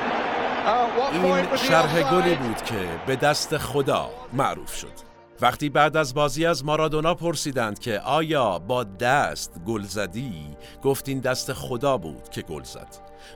این 1.13 1.55
شرح 1.55 2.11
گلی 2.11 2.35
بود 2.35 2.63
که 2.63 2.99
به 3.07 3.15
دست 3.15 3.57
خدا 3.57 4.09
معروف 4.33 4.75
شد 4.75 4.93
وقتی 5.41 5.69
بعد 5.69 5.97
از 5.97 6.13
بازی 6.13 6.45
از 6.45 6.65
مارادونا 6.65 7.15
پرسیدند 7.15 7.79
که 7.79 7.99
آیا 7.99 8.59
با 8.59 8.83
دست 8.83 9.53
گل 9.67 9.81
زدی 9.81 10.57
گفت 10.83 11.09
این 11.09 11.19
دست 11.19 11.53
خدا 11.53 11.97
بود 11.97 12.29
که 12.29 12.41
گل 12.41 12.63
زد 12.63 12.87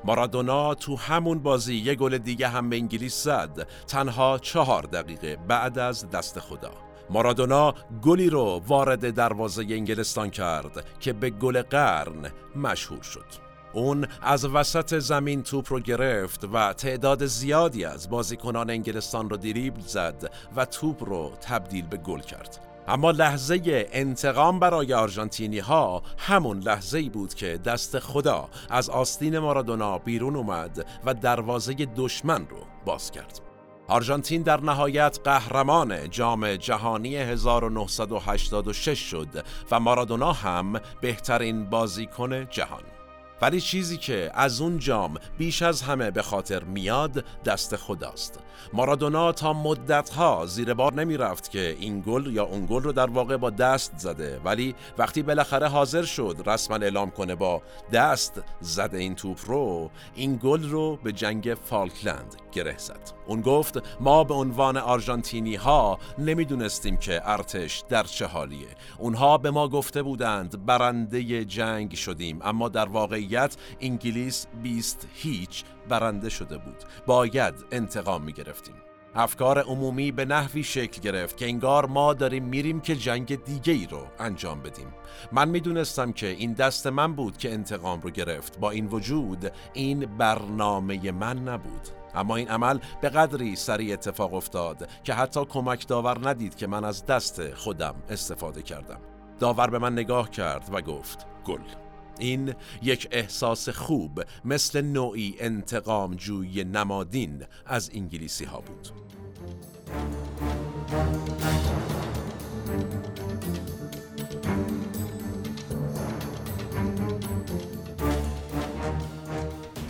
مارادونا 0.03 0.75
تو 0.75 0.95
همون 0.97 1.39
بازی 1.39 1.75
یه 1.75 1.95
گل 1.95 2.17
دیگه 2.17 2.47
هم 2.47 2.69
به 2.69 2.75
انگلیس 2.75 3.23
زد 3.23 3.67
تنها 3.87 4.39
چهار 4.39 4.83
دقیقه 4.83 5.37
بعد 5.47 5.79
از 5.79 6.09
دست 6.09 6.39
خدا 6.39 6.71
مارادونا 7.09 7.73
گلی 8.01 8.29
رو 8.29 8.61
وارد 8.67 9.13
دروازه 9.13 9.61
انگلستان 9.61 10.29
کرد 10.29 10.85
که 10.99 11.13
به 11.13 11.29
گل 11.29 11.61
قرن 11.61 12.31
مشهور 12.55 13.01
شد 13.01 13.47
اون 13.73 14.07
از 14.21 14.45
وسط 14.45 14.99
زمین 14.99 15.43
توپ 15.43 15.73
رو 15.73 15.79
گرفت 15.79 16.43
و 16.53 16.73
تعداد 16.73 17.25
زیادی 17.25 17.85
از 17.85 18.09
بازیکنان 18.09 18.69
انگلستان 18.69 19.29
رو 19.29 19.37
دریبل 19.37 19.81
زد 19.81 20.31
و 20.55 20.65
توپ 20.65 21.03
رو 21.03 21.31
تبدیل 21.41 21.87
به 21.87 21.97
گل 21.97 22.19
کرد. 22.19 22.59
اما 22.87 23.11
لحظه 23.11 23.87
انتقام 23.91 24.59
برای 24.59 24.93
آرژانتینی 24.93 25.59
ها 25.59 26.03
همون 26.17 26.59
لحظه 26.59 27.09
بود 27.09 27.33
که 27.33 27.57
دست 27.57 27.99
خدا 27.99 28.49
از 28.69 28.89
آستین 28.89 29.39
مارادونا 29.39 29.97
بیرون 29.97 30.35
اومد 30.35 30.85
و 31.05 31.13
دروازه 31.13 31.73
دشمن 31.73 32.47
رو 32.49 32.57
باز 32.85 33.11
کرد. 33.11 33.46
آرژانتین 33.87 34.41
در 34.41 34.61
نهایت 34.61 35.19
قهرمان 35.23 36.09
جام 36.09 36.55
جهانی 36.55 37.17
1986 37.17 38.99
شد 38.99 39.45
و 39.71 39.79
مارادونا 39.79 40.33
هم 40.33 40.79
بهترین 41.01 41.65
بازیکن 41.65 42.45
جهان. 42.49 42.96
ولی 43.41 43.61
چیزی 43.61 43.97
که 43.97 44.31
از 44.33 44.61
اون 44.61 44.79
جام 44.79 45.17
بیش 45.37 45.61
از 45.61 45.81
همه 45.81 46.11
به 46.11 46.21
خاطر 46.21 46.63
میاد 46.63 47.25
دست 47.45 47.75
خداست. 47.75 48.39
مارادونا 48.73 49.31
تا 49.31 49.53
مدتها 49.53 50.45
زیر 50.45 50.73
بار 50.73 50.93
نمی 50.93 51.17
رفت 51.17 51.51
که 51.51 51.77
این 51.79 52.01
گل 52.01 52.33
یا 52.33 52.43
اون 52.43 52.65
گل 52.65 52.83
رو 52.83 52.91
در 52.91 53.09
واقع 53.09 53.37
با 53.37 53.49
دست 53.49 53.93
زده. 53.97 54.41
ولی 54.45 54.75
وقتی 54.97 55.23
بالاخره 55.23 55.67
حاضر 55.67 56.03
شد 56.03 56.43
رسما 56.45 56.77
اعلام 56.77 57.11
کنه 57.11 57.35
با 57.35 57.61
دست 57.93 58.41
زده 58.61 58.97
این 58.97 59.15
توپ 59.15 59.39
رو 59.45 59.91
این 60.15 60.39
گل 60.43 60.69
رو 60.69 60.95
به 61.03 61.11
جنگ 61.11 61.55
فالکلند 61.63 62.35
گره 62.51 62.77
زد. 62.77 63.11
اون 63.27 63.41
گفت 63.41 63.81
ما 63.99 64.23
به 64.23 64.33
عنوان 64.33 64.77
آرژانتینی 64.77 65.55
ها 65.55 65.99
نمی‌دونستیم 66.17 66.97
که 66.97 67.21
ارتش 67.23 67.83
در 67.89 68.03
چه 68.03 68.25
حالیه. 68.25 68.67
اونها 68.97 69.37
به 69.37 69.51
ما 69.51 69.67
گفته 69.67 70.01
بودند 70.01 70.65
برنده 70.65 71.45
جنگ 71.45 71.95
شدیم 71.95 72.39
اما 72.43 72.69
در 72.69 72.85
واقعیت 73.27 73.57
انگلیس 73.81 74.47
بیست 74.63 75.07
هیچ 75.13 75.63
برنده 75.89 76.29
شده 76.29 76.57
بود. 76.57 76.83
باید 77.05 77.53
انتقام 77.71 78.23
می 78.23 78.33
گرفتیم 78.33 78.75
افکار 79.15 79.59
عمومی 79.59 80.11
به 80.11 80.25
نحوی 80.25 80.63
شکل 80.63 81.01
گرفت 81.01 81.37
که 81.37 81.45
انگار 81.45 81.85
ما 81.85 82.13
داریم 82.13 82.43
میریم 82.43 82.79
که 82.79 82.95
جنگ 82.95 83.43
دیگه 83.43 83.73
ای 83.73 83.87
رو 83.91 84.07
انجام 84.19 84.61
بدیم. 84.61 84.87
من 85.31 85.49
می‌دونستم 85.49 86.11
که 86.11 86.27
این 86.27 86.53
دست 86.53 86.87
من 86.87 87.13
بود 87.13 87.37
که 87.37 87.53
انتقام 87.53 88.01
رو 88.01 88.09
گرفت. 88.09 88.59
با 88.59 88.71
این 88.71 88.87
وجود 88.87 89.51
این 89.73 89.99
برنامه 90.17 91.11
من 91.11 91.37
نبود. 91.37 91.87
اما 92.15 92.35
این 92.35 92.47
عمل 92.49 92.79
به 93.01 93.09
قدری 93.09 93.55
سریع 93.55 93.93
اتفاق 93.93 94.33
افتاد 94.33 94.89
که 95.03 95.13
حتی 95.13 95.45
کمک 95.45 95.87
داور 95.87 96.29
ندید 96.29 96.55
که 96.55 96.67
من 96.67 96.83
از 96.83 97.05
دست 97.05 97.53
خودم 97.53 97.95
استفاده 98.09 98.61
کردم. 98.61 98.99
داور 99.39 99.69
به 99.69 99.79
من 99.79 99.93
نگاه 99.93 100.31
کرد 100.31 100.69
و 100.71 100.81
گفت 100.81 101.25
گل. 101.45 101.86
این 102.19 102.53
یک 102.81 103.07
احساس 103.11 103.69
خوب 103.69 104.23
مثل 104.45 104.81
نوعی 104.81 105.35
انتقام 105.39 106.15
جوی 106.15 106.63
نمادین 106.63 107.43
از 107.65 107.91
انگلیسی 107.93 108.45
ها 108.45 108.61
بود. 108.61 108.89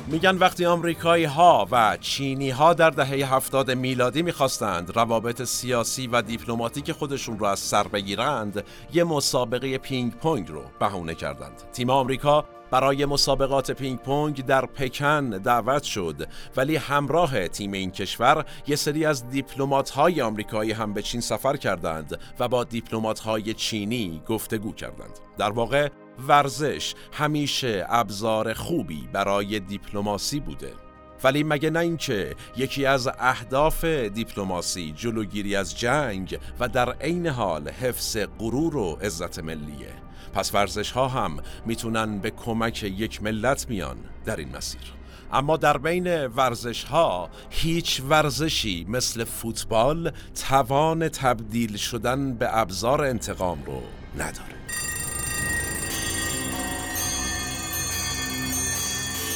میگن 0.10 0.38
وقتی 0.38 0.66
آمریکایی 0.66 1.26
ها 1.26 1.68
و 1.72 1.98
چینی 2.02 2.50
ها 2.50 2.74
در 2.74 2.90
دهه 2.90 3.36
هفتاد 3.36 3.72
میلادی 3.72 4.22
می‌خواستند 4.22 4.96
روابط 4.96 5.44
سیاسی 5.44 6.08
و 6.08 6.22
دیپلماتیک 6.22 6.92
خودشون 6.92 7.40
رو 7.40 7.46
از 7.46 7.60
سر 7.60 7.88
بگیرند 7.88 8.64
یه 8.94 9.04
مسابقه 9.04 9.78
پینگ 9.78 10.14
پونگ 10.14 10.50
رو 10.50 10.62
بهونه 10.80 11.16
کردند. 11.16 11.64
تیم 11.74 11.90
آمریکا 11.90 12.46
برای 12.72 13.06
مسابقات 13.06 13.72
پینگ 13.72 14.00
پونگ 14.00 14.46
در 14.46 14.66
پکن 14.66 15.30
دعوت 15.30 15.84
شد 15.84 16.28
ولی 16.58 16.76
همراه 16.76 17.48
تیم 17.48 17.72
این 17.72 17.92
کشور 17.92 18.46
یه 18.68 18.76
سری 18.76 19.06
از 19.06 19.30
دیپلمات 19.30 19.90
های 19.90 20.22
آمریکایی 20.22 20.72
هم 20.72 20.94
به 20.94 21.02
چین 21.02 21.22
سفر 21.22 21.58
کردند 21.58 22.20
و 22.40 22.48
با 22.48 22.64
دیپلمات 22.64 23.20
های 23.20 23.54
چینی 23.54 24.22
گفتگو 24.28 24.74
کردند. 24.74 25.20
در 25.38 25.52
واقع 25.52 25.90
ورزش 26.28 26.96
همیشه 27.14 27.86
ابزار 27.90 28.54
خوبی 28.54 29.10
برای 29.14 29.60
دیپلماسی 29.60 30.40
بوده. 30.40 30.74
ولی 31.24 31.44
مگه 31.44 31.70
نه 31.70 31.80
اینکه 31.80 32.36
یکی 32.58 32.86
از 32.86 33.10
اهداف 33.20 33.86
دیپلماسی 33.86 34.94
جلوگیری 34.98 35.56
از 35.56 35.80
جنگ 35.80 36.40
و 36.60 36.68
در 36.68 36.92
عین 36.92 37.28
حال 37.28 37.70
حفظ 37.70 38.18
غرور 38.40 38.78
و 38.78 38.98
عزت 39.02 39.40
ملیه. 39.40 39.94
پس 40.34 40.56
ورزش 40.56 40.92
ها 40.92 41.08
هم 41.08 41.38
می‌تونن 41.66 42.20
به 42.20 42.32
کمک 42.32 42.84
یک 42.84 43.24
ملت 43.24 43.70
میان 43.70 43.98
در 44.26 44.36
این 44.36 44.58
مسیر. 44.58 44.82
اما 45.34 45.58
در 45.58 45.78
بین 45.78 46.26
ورزش 46.26 46.84
ها 46.84 47.30
هیچ 47.50 48.02
ورزشی 48.10 48.86
مثل 48.90 49.24
فوتبال 49.24 50.12
توان 50.48 51.10
تبدیل 51.10 51.78
شدن 51.78 52.34
به 52.34 52.58
ابزار 52.58 53.02
انتقام 53.02 53.64
رو 53.64 53.82
نداره. 54.16 54.58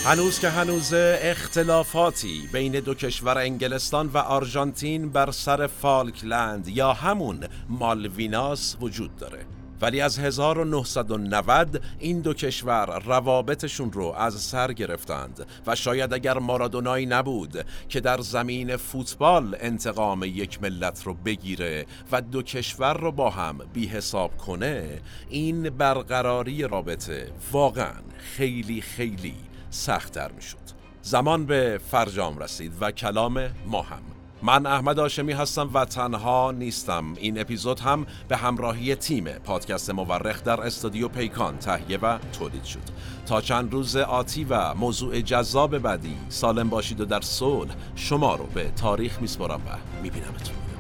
هنوز 0.06 0.40
که 0.40 0.50
هنوز 0.50 0.94
اختلافاتی 1.22 2.50
بین 2.54 2.72
دو 2.72 2.94
کشور 2.94 3.38
انگلستان 3.38 4.08
و 4.08 4.18
آرژانتین 4.18 5.10
بر 5.10 5.32
سر 5.32 5.68
فالکلند 5.68 6.68
یا 6.68 6.94
همون 6.94 7.48
مالویناس 7.70 8.78
وجود 8.82 9.16
داره. 9.16 9.46
ولی 9.82 10.02
از 10.02 10.20
1990 10.20 11.82
این 12.00 12.22
دو 12.22 12.34
کشور 12.34 13.00
روابطشون 13.00 13.92
رو 13.92 14.06
از 14.18 14.34
سر 14.34 14.74
گرفتند 14.74 15.46
و 15.68 15.76
شاید 15.76 16.14
اگر 16.14 16.40
مارادونایی 16.40 17.06
نبود 17.06 17.66
که 17.90 18.00
در 18.00 18.22
زمین 18.22 18.78
فوتبال 18.78 19.58
انتقام 19.60 20.24
یک 20.24 20.62
ملت 20.62 21.04
رو 21.04 21.14
بگیره 21.14 21.86
و 22.12 22.22
دو 22.22 22.42
کشور 22.42 22.94
رو 22.94 23.12
با 23.12 23.30
هم 23.30 23.58
بی 23.74 23.88
حساب 23.88 24.38
کنه 24.38 25.02
این 25.30 25.70
برقراری 25.70 26.64
رابطه 26.64 27.32
واقعا 27.52 28.02
خیلی 28.38 28.82
خیلی 28.82 29.51
سختتر 29.72 30.32
می 30.32 30.42
شد 30.42 30.58
زمان 31.02 31.46
به 31.46 31.80
فرجام 31.92 32.40
رسید 32.40 32.74
و 32.82 32.92
کلام 32.92 33.50
ما 33.66 33.82
هم. 33.82 34.02
من 34.44 34.66
احمد 34.66 35.00
آشمی 35.00 35.34
هستم 35.34 35.70
و 35.74 35.86
تنها 35.86 36.52
نیستم. 36.52 37.14
این 37.18 37.40
اپیزود 37.40 37.80
هم 37.80 38.06
به 38.28 38.38
همراهی 38.38 38.96
تیم 38.96 39.24
پادکست 39.24 39.90
مورخ 39.90 40.44
در 40.44 40.62
استودیو 40.62 41.08
پیکان 41.08 41.58
تهیه 41.58 41.98
و 41.98 42.18
تولید 42.18 42.64
شد. 42.64 42.80
تا 43.26 43.42
چند 43.42 43.74
روز 43.74 43.96
آتی 43.96 44.44
و 44.44 44.74
موضوع 44.74 45.22
جذاب 45.22 45.78
بعدی 45.78 46.18
سالم 46.30 46.70
باشید 46.70 47.02
و 47.02 47.06
در 47.06 47.22
صلح 47.22 47.72
شما 47.96 48.36
رو 48.36 48.46
به 48.46 48.72
تاریخ 48.72 49.22
میسپرم 49.22 49.62
و 49.68 50.02
میبینمتون. 50.04 50.71